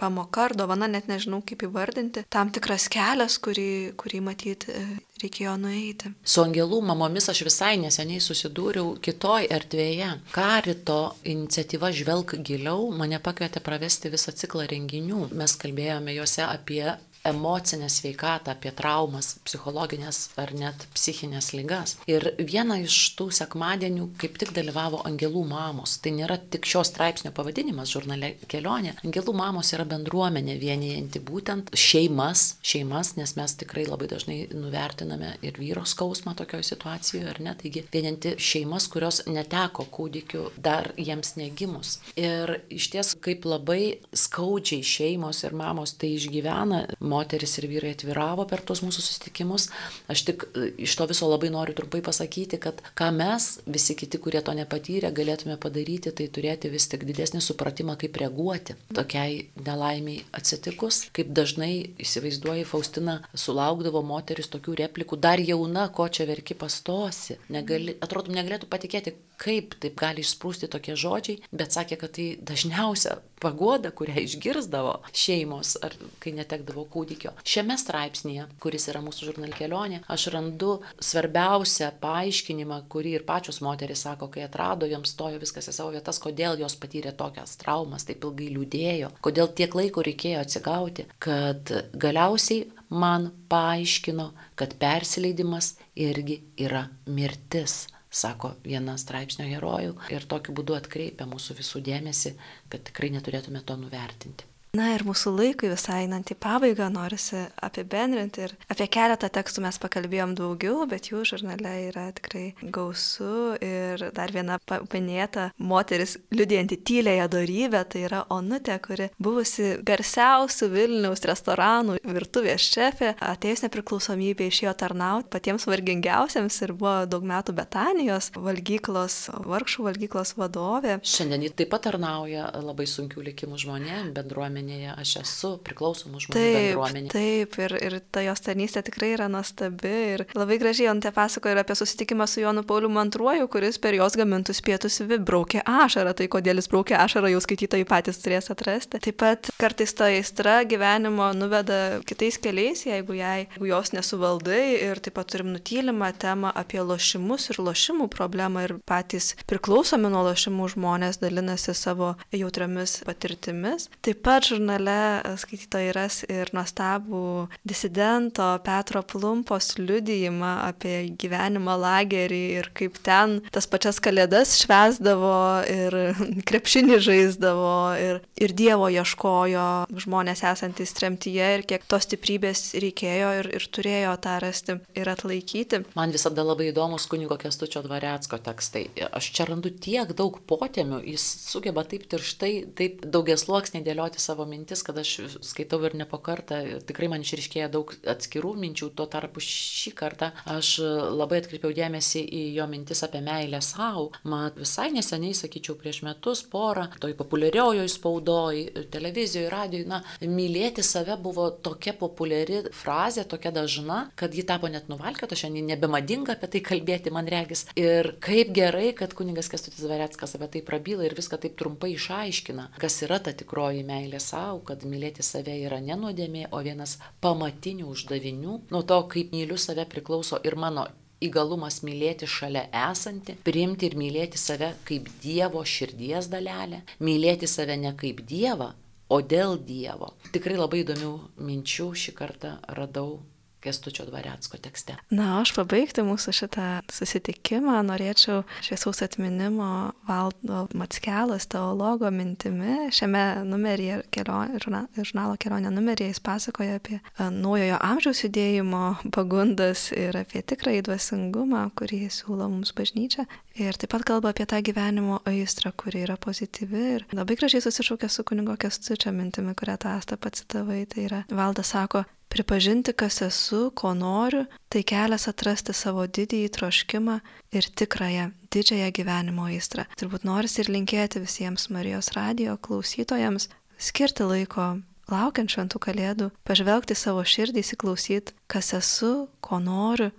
pamoka 0.00 0.44
ar 0.44 0.54
dovana, 0.56 0.86
net 0.88 1.08
nežinau 1.10 1.42
kaip 1.44 1.60
įvardinti, 1.66 2.22
tam 2.32 2.48
tikras 2.48 2.86
kelias, 2.88 3.36
kurį, 3.44 3.92
kurį 4.00 4.20
matyti 4.24 4.72
e, 4.72 4.84
reikėjo 5.20 5.58
nueiti. 5.60 6.14
Su 6.24 6.40
angelų 6.40 6.78
mamomis 6.88 7.28
aš 7.28 7.42
visai 7.44 7.74
neseniai 7.82 8.22
susidūriau 8.24 8.94
kitoj 9.04 9.50
erdvėje. 9.52 10.08
Karito 10.32 11.18
iniciatyva 11.28 11.92
Žvelg 11.92 12.38
giliau 12.40 12.88
mane 12.96 13.20
pakvietė 13.20 13.60
pravesti 13.60 14.08
visą 14.08 14.32
ciklą 14.32 14.64
renginių. 14.72 15.26
Mes 15.36 15.56
kalbėjome 15.60 16.16
juose 16.16 16.46
apie 16.48 16.86
emocinę 17.24 17.88
sveikatą, 17.90 18.54
apie 18.54 18.72
traumas, 18.76 19.34
psichologinės 19.44 20.30
ar 20.40 20.52
net 20.56 20.86
psichinės 20.94 21.52
lygas. 21.56 21.96
Ir 22.10 22.30
viena 22.38 22.78
iš 22.80 22.96
tų 23.18 23.28
sekmadienių 23.34 24.08
kaip 24.20 24.38
tik 24.40 24.54
dalyvavo 24.56 25.02
Angelų 25.08 25.44
mamos. 25.50 25.98
Tai 26.02 26.14
nėra 26.16 26.38
tik 26.40 26.68
šios 26.68 26.90
straipsnio 26.92 27.32
pavadinimas 27.36 27.92
žurnale 27.92 28.34
kelionė. 28.50 28.96
Angelų 29.04 29.34
mamos 29.36 29.72
yra 29.76 29.86
bendruomenė 29.88 30.56
vienijanti 30.60 31.22
būtent 31.24 31.72
šeimas, 31.76 32.56
šeimas, 32.64 33.14
nes 33.20 33.36
mes 33.36 33.56
tikrai 33.60 33.86
labai 33.88 34.08
dažnai 34.10 34.38
nuvertiname 34.54 35.34
ir 35.44 35.60
vyro 35.60 35.84
skausmą 35.88 36.34
tokioje 36.38 36.70
situacijoje, 36.72 37.26
ar 37.30 37.42
ne? 37.44 37.54
Taigi 37.60 37.84
vienijanti 37.92 38.36
šeimas, 38.40 38.88
kurios 38.92 39.22
neteko 39.28 39.86
kūdikių 39.92 40.46
dar 40.60 40.92
jiems 40.96 41.34
negimus. 41.40 41.98
Ir 42.16 42.56
iš 42.72 42.90
ties 42.94 43.14
kaip 43.20 43.44
labai 43.48 44.00
skaudžiai 44.16 44.84
šeimos 44.86 45.44
ir 45.44 45.56
mamos 45.56 45.94
tai 46.00 46.14
išgyvena, 46.16 46.84
moteris 47.10 47.56
ir 47.58 47.66
vyrai 47.70 47.94
atviravo 47.96 48.46
per 48.50 48.62
tuos 48.66 48.82
mūsų 48.84 49.02
susitikimus. 49.04 49.68
Aš 50.12 50.24
tik 50.28 50.46
e, 50.54 50.70
iš 50.86 50.96
to 50.98 51.06
viso 51.10 51.28
labai 51.30 51.50
noriu 51.52 51.74
trumpai 51.76 52.02
pasakyti, 52.06 52.60
kad 52.62 52.82
ką 52.98 53.10
mes, 53.16 53.50
visi 53.66 53.96
kiti, 53.98 54.20
kurie 54.22 54.42
to 54.46 54.54
nepatyrė, 54.56 55.12
galėtume 55.16 55.58
padaryti, 55.60 56.12
tai 56.16 56.28
turėti 56.32 56.70
vis 56.72 56.88
tik 56.90 57.06
didesnį 57.08 57.42
supratimą, 57.44 57.96
kaip 58.00 58.18
reaguoti 58.22 58.76
tokiai 58.96 59.48
nelaimiai 59.66 60.24
atsitikus. 60.36 61.04
Kaip 61.16 61.32
dažnai, 61.36 61.72
įsivaizduoji, 62.02 62.68
Faustina 62.68 63.18
sulaukdavo 63.34 64.02
moteris 64.06 64.50
tokių 64.52 64.78
replikų, 64.84 65.18
dar 65.20 65.42
jauna, 65.42 65.88
ko 65.94 66.08
čia 66.08 66.28
verki 66.30 66.56
pastosi. 66.58 67.38
Negali, 67.52 67.96
atrodo, 68.04 68.32
negalėtų 68.34 68.70
patikėti, 68.70 69.16
kaip 69.40 69.74
taip 69.80 69.96
gali 70.00 70.24
išsprūsti 70.24 70.68
tokie 70.70 70.96
žodžiai, 70.98 71.40
bet 71.52 71.74
sakė, 71.74 71.98
kad 72.00 72.14
tai 72.16 72.30
dažniausia 72.44 73.18
pagoda, 73.40 73.90
kurią 73.96 74.16
išgirsdavo 74.24 74.96
šeimos, 75.16 75.76
ar 75.84 75.94
kai 76.22 76.32
netekdavo 76.36 76.84
kūdikio. 76.92 77.32
Šiame 77.46 77.76
straipsnėje, 77.80 78.46
kuris 78.62 78.88
yra 78.92 79.02
mūsų 79.04 79.30
žurnal 79.30 79.54
kelionė, 79.56 80.02
aš 80.12 80.28
randu 80.34 80.78
svarbiausią 81.02 81.92
paaiškinimą, 82.02 82.82
kurį 82.92 83.16
ir 83.18 83.26
pačios 83.28 83.60
moteris 83.64 84.04
sako, 84.06 84.30
kai 84.32 84.44
atrado, 84.46 84.88
joms 84.90 85.14
stojo 85.14 85.40
viskas 85.42 85.70
į 85.70 85.76
savo 85.76 85.94
vietas, 85.96 86.20
kodėl 86.22 86.60
jos 86.60 86.76
patyrė 86.80 87.14
tokias 87.16 87.56
traumas, 87.60 88.06
taip 88.08 88.24
ilgai 88.26 88.50
liūdėjo, 88.54 89.14
kodėl 89.24 89.52
tiek 89.56 89.76
laiko 89.76 90.04
reikėjo 90.06 90.44
atsigauti, 90.44 91.08
kad 91.22 91.72
galiausiai 92.00 92.68
man 92.90 93.30
paaiškino, 93.50 94.30
kad 94.58 94.74
persileidimas 94.80 95.76
irgi 95.98 96.40
yra 96.58 96.88
mirtis 97.06 97.84
sako 98.10 98.54
viena 98.64 98.96
straipsnio 98.98 99.46
herojų 99.46 99.96
ir 100.14 100.26
tokiu 100.30 100.54
būdu 100.58 100.76
atkreipia 100.78 101.28
mūsų 101.30 101.58
visų 101.62 101.82
dėmesį, 101.86 102.34
kad 102.68 102.86
tikrai 102.90 103.12
neturėtume 103.14 103.62
to 103.66 103.76
nuvertinti. 103.78 104.49
Na 104.70 104.92
ir 104.94 105.02
mūsų 105.02 105.32
laikui 105.34 105.66
visai 105.66 106.04
einant 106.04 106.28
į 106.30 106.36
pabaigą 106.38 106.86
norisi 106.94 107.40
apibendrinti 107.58 108.44
ir 108.44 108.52
apie 108.70 108.86
keletą 108.86 109.26
tekstų 109.34 109.64
mes 109.64 109.78
pakalbėjom 109.82 110.36
daugiau, 110.38 110.84
bet 110.86 111.08
jų 111.10 111.24
žurnale 111.26 111.72
yra 111.88 112.04
tikrai 112.14 112.52
gausu 112.62 113.56
ir 113.58 114.04
dar 114.14 114.30
viena 114.30 114.60
paminėta 114.70 115.48
moteris 115.58 116.14
liudijanti 116.30 116.78
tylėje 116.86 117.26
darybę, 117.32 117.80
tai 117.90 118.04
yra 118.06 118.20
Onutė, 118.30 118.76
kuri 118.84 119.08
buvusi 119.18 119.72
garsiausių 119.82 120.70
Vilniaus 120.70 121.26
restoranų 121.26 121.98
virtuvės 122.06 122.68
šefė, 122.70 123.16
atėjus 123.26 123.64
nepriklausomybė 123.66 124.46
išėjo 124.52 124.76
tarnauti 124.84 125.32
patiems 125.34 125.66
vargingiausiams 125.66 126.60
ir 126.62 126.76
buvo 126.78 126.94
daug 127.10 127.26
metų 127.26 127.56
Betanijos 127.58 128.30
valgyklos, 128.38 129.18
vargšų 129.50 129.88
valgyklos 129.90 130.36
vadovė. 130.38 131.00
Šiandien 131.02 131.48
ji 131.48 131.52
taip 131.58 131.74
pat 131.74 131.88
tarnauja 131.90 132.46
labai 132.62 132.86
sunkių 132.86 133.26
likimų 133.32 133.58
žmonėms, 133.66 134.14
bendruomenė 134.14 134.59
bendruomenėje, 134.60 134.94
aš 135.00 135.12
esu 135.22 135.50
priklausomų 135.64 136.20
žmonių 136.24 136.36
taip, 136.36 136.56
bendruomenė. 136.56 137.10
Taip, 137.12 137.56
ir, 137.60 137.74
ir 137.80 137.96
ta 138.12 138.22
jos 138.24 138.40
tarnystė 138.44 138.82
tikrai 138.86 139.14
yra 139.14 139.28
nuostabi. 139.28 139.92
Ir 140.14 140.24
labai 140.34 140.58
gražiai 140.60 140.90
Ontė 140.90 141.12
pasakoja 141.14 141.54
ir 141.54 141.62
apie 141.62 141.76
susitikimą 141.78 142.26
su 142.28 142.42
Jonu 142.42 142.64
Pauliu 142.66 142.90
II, 142.90 143.46
kuris 143.50 143.78
per 143.78 143.94
jos 143.94 144.16
gamintus 144.16 144.60
pietus 144.60 145.00
braukė 145.00 145.62
ašarą. 145.64 146.14
Tai 146.14 146.28
kodėl 146.28 146.60
jis 146.60 146.68
braukė 146.70 146.96
ašarą, 146.98 147.30
jau 147.32 147.40
skaitytojai 147.40 147.86
patys 147.88 148.20
turės 148.20 148.50
atrasti. 148.50 149.00
Taip 149.00 149.18
pat 149.20 149.50
kartais 149.60 149.94
ta 149.94 150.10
aistra 150.10 150.62
gyvenimo 150.64 151.30
nuveda 151.36 152.00
kitais 152.06 152.38
keliais, 152.40 152.84
jeigu, 152.86 153.16
jai, 153.18 153.46
jeigu 153.54 153.70
jos 153.70 153.94
nesuvaldai. 153.96 154.62
Ir 154.90 155.00
taip 155.00 155.16
pat 155.18 155.30
turim 155.32 155.52
nutylimą 155.54 156.12
temą 156.20 156.52
apie 156.54 156.82
lošimus 156.82 157.50
ir 157.52 157.62
lošimų 157.62 158.10
problemą. 158.12 158.66
Ir 158.66 158.76
patys 158.88 159.32
priklausomi 159.50 160.10
nuo 160.12 160.24
lošimų 160.28 160.70
žmonės 160.74 161.20
dalinasi 161.22 161.74
savo 161.76 162.14
jautriamis 162.34 163.00
patirtimis. 163.06 163.88
Taip 164.04 164.22
pat 164.26 164.49
žurnale 164.50 165.22
skaitytojai 165.40 165.94
ras 165.96 166.20
ir 166.28 166.50
nuostabų 166.56 167.48
disidento 167.66 168.46
Petro 168.66 169.02
Plumpos 169.06 169.74
liudijimą 169.78 170.52
apie 170.66 170.96
gyvenimą 171.20 171.76
lagerį 171.80 172.42
ir 172.58 172.70
kaip 172.76 172.98
ten 173.06 173.38
tas 173.54 173.68
pačias 173.70 174.00
kalėdas 174.02 174.56
švesdavo 174.60 175.34
ir 175.70 175.96
krepšinį 176.48 177.00
žaisdavo 177.06 177.76
ir, 178.00 178.20
ir 178.40 178.56
Dievo 178.60 178.90
ieškojo 178.92 179.66
žmonės 180.04 180.44
esantys 180.50 180.92
tremtyje 180.98 181.50
ir 181.56 181.66
kiek 181.68 181.86
tos 181.90 182.08
stiprybės 182.08 182.74
reikėjo 182.82 183.30
ir, 183.40 183.50
ir 183.56 183.66
turėjo 183.72 184.16
tą 184.24 184.36
rasti 184.42 184.78
ir 184.98 185.10
atlaikyti. 185.10 185.84
Man 185.98 186.14
visada 186.14 186.44
labai 186.46 186.70
įdomus 186.70 187.06
kunigo 187.10 187.38
Kestučio 187.40 187.82
Dvarecko 187.86 188.40
tekstai. 188.44 188.86
Aš 189.10 189.30
čia 189.36 189.46
randu 189.50 189.72
tiek 189.72 190.12
daug 190.16 190.38
potėmių, 190.50 191.02
jis 191.12 191.24
sugeba 191.46 191.84
taip 191.88 192.06
tirštai, 192.10 192.52
taip 192.76 193.04
daugias 193.06 193.46
luoksnį 193.48 193.82
dėlioti 193.86 194.22
savo 194.22 194.39
mintis, 194.48 194.82
kad 194.86 194.98
aš 195.00 195.16
skaitau 195.44 195.80
ir 195.86 195.96
ne 195.98 196.06
po 196.08 196.20
kartą, 196.22 196.60
tikrai 196.86 197.10
man 197.12 197.24
išriškėja 197.24 197.70
daug 197.72 197.92
atskirų 198.08 198.54
minčių, 198.60 198.90
tuo 198.96 199.06
tarpu 199.10 199.42
šį 199.44 199.94
kartą 199.98 200.30
aš 200.50 200.76
labai 201.16 201.40
atkreipiau 201.42 201.74
dėmesį 201.76 202.22
į 202.24 202.42
jo 202.56 202.66
mintis 202.70 203.04
apie 203.06 203.22
meilę 203.24 203.60
savo. 203.64 204.10
Man 204.28 204.50
visai 204.56 204.90
neseniai, 204.94 205.36
sakyčiau, 205.36 205.76
prieš 205.80 206.02
metus, 206.06 206.42
porą, 206.50 206.86
toj 207.02 207.14
populiariojoje 207.18 207.88
spaudoje, 207.92 208.86
televizijoje, 208.92 209.50
radijoje, 209.52 209.88
na, 209.90 210.02
mylėti 210.22 210.84
save 210.86 211.16
buvo 211.20 211.48
tokia 211.64 211.94
populiari 211.96 212.62
frazė, 212.76 213.24
tokia 213.28 213.52
dažna, 213.54 214.00
kad 214.18 214.34
ji 214.34 214.44
tapo 214.48 214.70
net 214.72 214.88
nuvalkėta, 214.90 215.38
šiandien 215.38 215.70
nebemadinga 215.72 216.36
apie 216.36 216.50
tai 216.54 216.64
kalbėti, 216.70 217.12
man 217.14 217.28
regis. 217.30 217.66
Ir 217.78 218.14
kaip 218.22 218.52
gerai, 218.56 218.90
kad 218.96 219.14
kuningas 219.16 219.50
Kestutis 219.52 219.86
Vareckas 219.88 220.36
apie 220.38 220.50
tai 220.56 220.64
prabyla 220.66 221.06
ir 221.06 221.16
viską 221.18 221.40
taip 221.42 221.56
trumpai 221.60 221.94
išaiškina, 221.96 222.70
kas 222.80 223.00
yra 223.06 223.20
ta 223.22 223.34
tikroji 223.36 223.84
meilė 223.86 224.20
savo, 224.30 224.62
kad 224.70 224.86
mylėti 224.88 225.26
save 225.26 225.56
yra 225.66 225.80
ne 225.84 225.98
nuodėmė, 226.00 226.46
o 226.54 226.62
vienas 226.66 226.96
pamatinių 227.24 227.90
uždavinių. 227.92 228.56
Nuo 228.74 228.82
to, 228.86 229.02
kaip 229.12 229.34
myliu 229.36 229.58
save 229.58 229.86
priklauso 229.90 230.40
ir 230.46 230.56
mano 230.64 230.86
įgalumas 231.20 231.80
mylėti 231.84 232.28
šalia 232.30 232.66
esantį, 232.90 233.36
priimti 233.44 233.90
ir 233.90 233.96
mylėti 234.00 234.40
save 234.40 234.72
kaip 234.88 235.10
Dievo 235.22 235.64
širdies 235.64 236.30
dalelę, 236.32 236.84
mylėti 237.00 237.48
save 237.50 237.76
ne 237.80 237.92
kaip 238.00 238.22
Dievą, 238.30 238.72
o 239.10 239.20
dėl 239.20 239.58
Dievo. 239.66 240.14
Tikrai 240.32 240.56
labai 240.56 240.84
įdomių 240.84 241.12
minčių 241.50 241.90
šį 242.04 242.16
kartą 242.16 242.54
radau 242.78 243.18
Kestučio 243.60 244.06
Dvarecko 244.08 244.56
tekste. 244.56 244.96
Na, 245.12 245.40
aš 245.40 245.52
pabaigti 245.56 246.04
mūsų 246.06 246.32
šitą 246.36 246.66
susitikimą 246.92 247.80
norėčiau 247.84 248.42
šviesaus 248.64 249.02
atminimo 249.04 249.92
valdo 250.08 250.64
Matskelos 250.76 251.48
teologo 251.50 252.10
mintimi. 252.14 252.88
Šiame 252.94 253.44
numeryje, 253.48 254.00
kelionė, 254.14 254.60
žurnalo 254.96 255.36
kelionė 255.40 255.72
numeryje 255.74 256.14
jis 256.14 256.22
pasakoja 256.24 256.78
apie 256.80 256.98
e, 257.00 257.28
naujojo 257.30 257.80
amžiaus 257.90 258.24
judėjimo 258.24 258.84
pagundas 259.14 259.90
ir 259.96 260.16
apie 260.20 260.42
tikrąjį 260.42 260.84
dvasingumą, 260.88 261.66
kurį 261.78 262.06
siūlo 262.12 262.48
mums 262.52 262.72
bažnyčia. 262.76 263.26
Ir 263.60 263.76
taip 263.76 263.92
pat 263.92 264.06
kalba 264.08 264.32
apie 264.32 264.46
tą 264.48 264.60
gyvenimo 264.64 265.18
aistrą, 265.28 265.72
kuri 265.76 266.04
yra 266.06 266.16
pozityvi. 266.20 266.86
Ir 266.96 267.04
labai 267.16 267.36
gražiai 267.36 267.64
susišaukia 267.64 268.08
su 268.08 268.24
kunigo 268.24 268.56
Kestučio 268.60 269.12
mintimi, 269.12 269.56
kurią 269.58 269.76
tą 269.82 269.98
astą 269.98 270.16
pacitavai. 270.20 270.84
Tai 270.90 271.04
yra, 271.04 271.20
valdas 271.28 271.74
sako, 271.74 272.04
Pripažinti, 272.30 272.92
kas 272.94 273.20
esu, 273.26 273.72
ko 273.74 273.90
noriu, 273.98 274.44
tai 274.70 274.84
kelias 274.86 275.26
atrasti 275.26 275.74
savo 275.74 276.04
didįjį 276.06 276.50
troškimą 276.54 277.16
ir 277.58 277.66
tikrąją, 277.74 278.28
didžiąją 278.54 278.90
gyvenimo 278.94 279.48
aistrą. 279.50 279.88
Turbūt 279.98 280.26
norisi 280.28 280.62
ir 280.62 280.70
linkėti 280.70 281.22
visiems 281.24 281.66
Marijos 281.74 282.12
radio 282.14 282.54
klausytojams 282.62 283.48
skirti 283.82 284.28
laiko 284.30 284.76
laukiant 285.10 285.50
šventų 285.50 285.80
kalėdų, 285.82 286.30
pažvelgti 286.46 286.94
savo 286.94 287.24
širdį, 287.26 287.64
įsiklausyti, 287.64 288.36
kas 288.50 288.74
esu, 288.78 289.26
ko 289.42 289.58
noriu, 289.58 290.12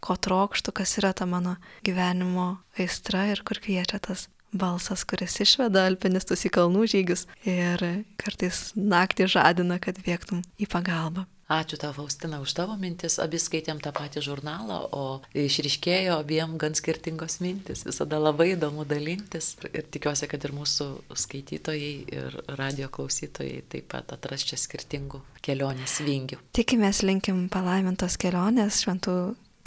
ko 0.00 0.16
trokštų, 0.16 0.72
kas 0.80 0.96
yra 0.96 1.12
ta 1.12 1.26
mano 1.28 1.58
gyvenimo 1.84 2.54
aistra 2.80 3.26
ir 3.28 3.42
kur 3.44 3.60
kviečia 3.60 4.00
tas 4.00 4.30
balsas, 4.56 5.04
kuris 5.04 5.36
išveda 5.44 5.84
alpinistus 5.86 6.46
į 6.48 6.52
kalnų 6.56 6.86
žygius 6.94 7.26
ir 7.44 7.84
kartais 8.20 8.70
naktį 8.74 9.28
žadina, 9.36 9.76
kad 9.82 10.00
bėgtum 10.06 10.40
į 10.56 10.70
pagalbą. 10.72 11.26
Ačiū 11.50 11.80
tau, 11.82 11.90
Faustina, 11.90 12.38
už 12.38 12.52
tavo 12.54 12.76
mintis. 12.78 13.18
Abi 13.18 13.40
skaitėm 13.42 13.80
tą 13.82 13.90
patį 13.90 14.22
žurnalą, 14.22 14.76
o 14.94 15.04
išriškėjo 15.34 16.20
abiem 16.22 16.54
gan 16.62 16.76
skirtingos 16.78 17.40
mintis. 17.42 17.82
Visada 17.88 18.20
labai 18.22 18.52
įdomu 18.52 18.86
dalintis. 18.86 19.56
Ir 19.66 19.82
tikiuosi, 19.90 20.28
kad 20.30 20.46
ir 20.46 20.54
mūsų 20.54 20.86
skaitytojai, 21.10 21.92
ir 22.14 22.38
radio 22.54 22.86
klausytojai 22.94 23.64
taip 23.66 23.90
pat 23.90 24.14
atras 24.14 24.46
čia 24.46 24.60
skirtingų 24.62 25.24
kelionės 25.42 25.98
vingių. 26.06 26.38
Tikimės 26.54 27.02
linkim 27.02 27.48
palaimintos 27.50 28.14
kelionės 28.22 28.84
šventų 28.84 29.16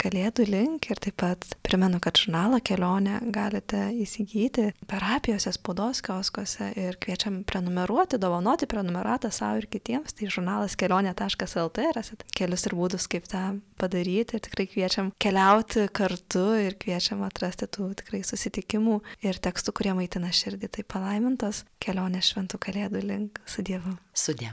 kalėdų 0.04 0.46
link 0.50 0.88
ir 0.92 1.00
taip 1.02 1.16
pat 1.22 1.46
primenu, 1.64 2.00
kad 2.02 2.18
žurnalą 2.20 2.60
kelionę 2.64 3.20
galite 3.34 3.86
įsigyti 4.04 4.70
parapijose, 4.90 5.52
spaudos 5.56 6.02
kioskuose 6.04 6.70
ir 6.80 6.98
kviečiam 7.02 7.40
prenumeruoti, 7.48 8.20
dovanoti 8.20 8.68
prenumeratą 8.70 9.32
savo 9.34 9.62
ir 9.62 9.68
kitiems. 9.72 10.16
Tai 10.16 10.28
žurnalas 10.32 10.76
kelionė.lt 10.80 11.88
rasit 11.96 12.26
kelius 12.36 12.66
ir 12.68 12.76
būdus, 12.78 13.08
kaip 13.10 13.28
tą 13.30 13.44
padaryti 13.80 14.38
ir 14.38 14.44
tikrai 14.44 14.68
kviečiam 14.70 15.10
keliauti 15.22 15.88
kartu 15.94 16.46
ir 16.60 16.78
kviečiam 16.80 17.24
atrasti 17.26 17.68
tų 17.70 17.92
tikrai 18.02 18.22
susitikimų 18.26 19.00
ir 19.24 19.40
tekstų, 19.40 19.76
kurie 19.76 19.96
maitina 19.96 20.32
širdį. 20.34 20.72
Tai 20.74 20.86
palaimintos 20.96 21.64
kelionės 21.82 22.34
šventų 22.34 22.60
kalėdų 22.68 23.08
link 23.08 23.42
su 23.48 23.64
Dievu. 23.64 23.96
Sudė. 24.14 24.52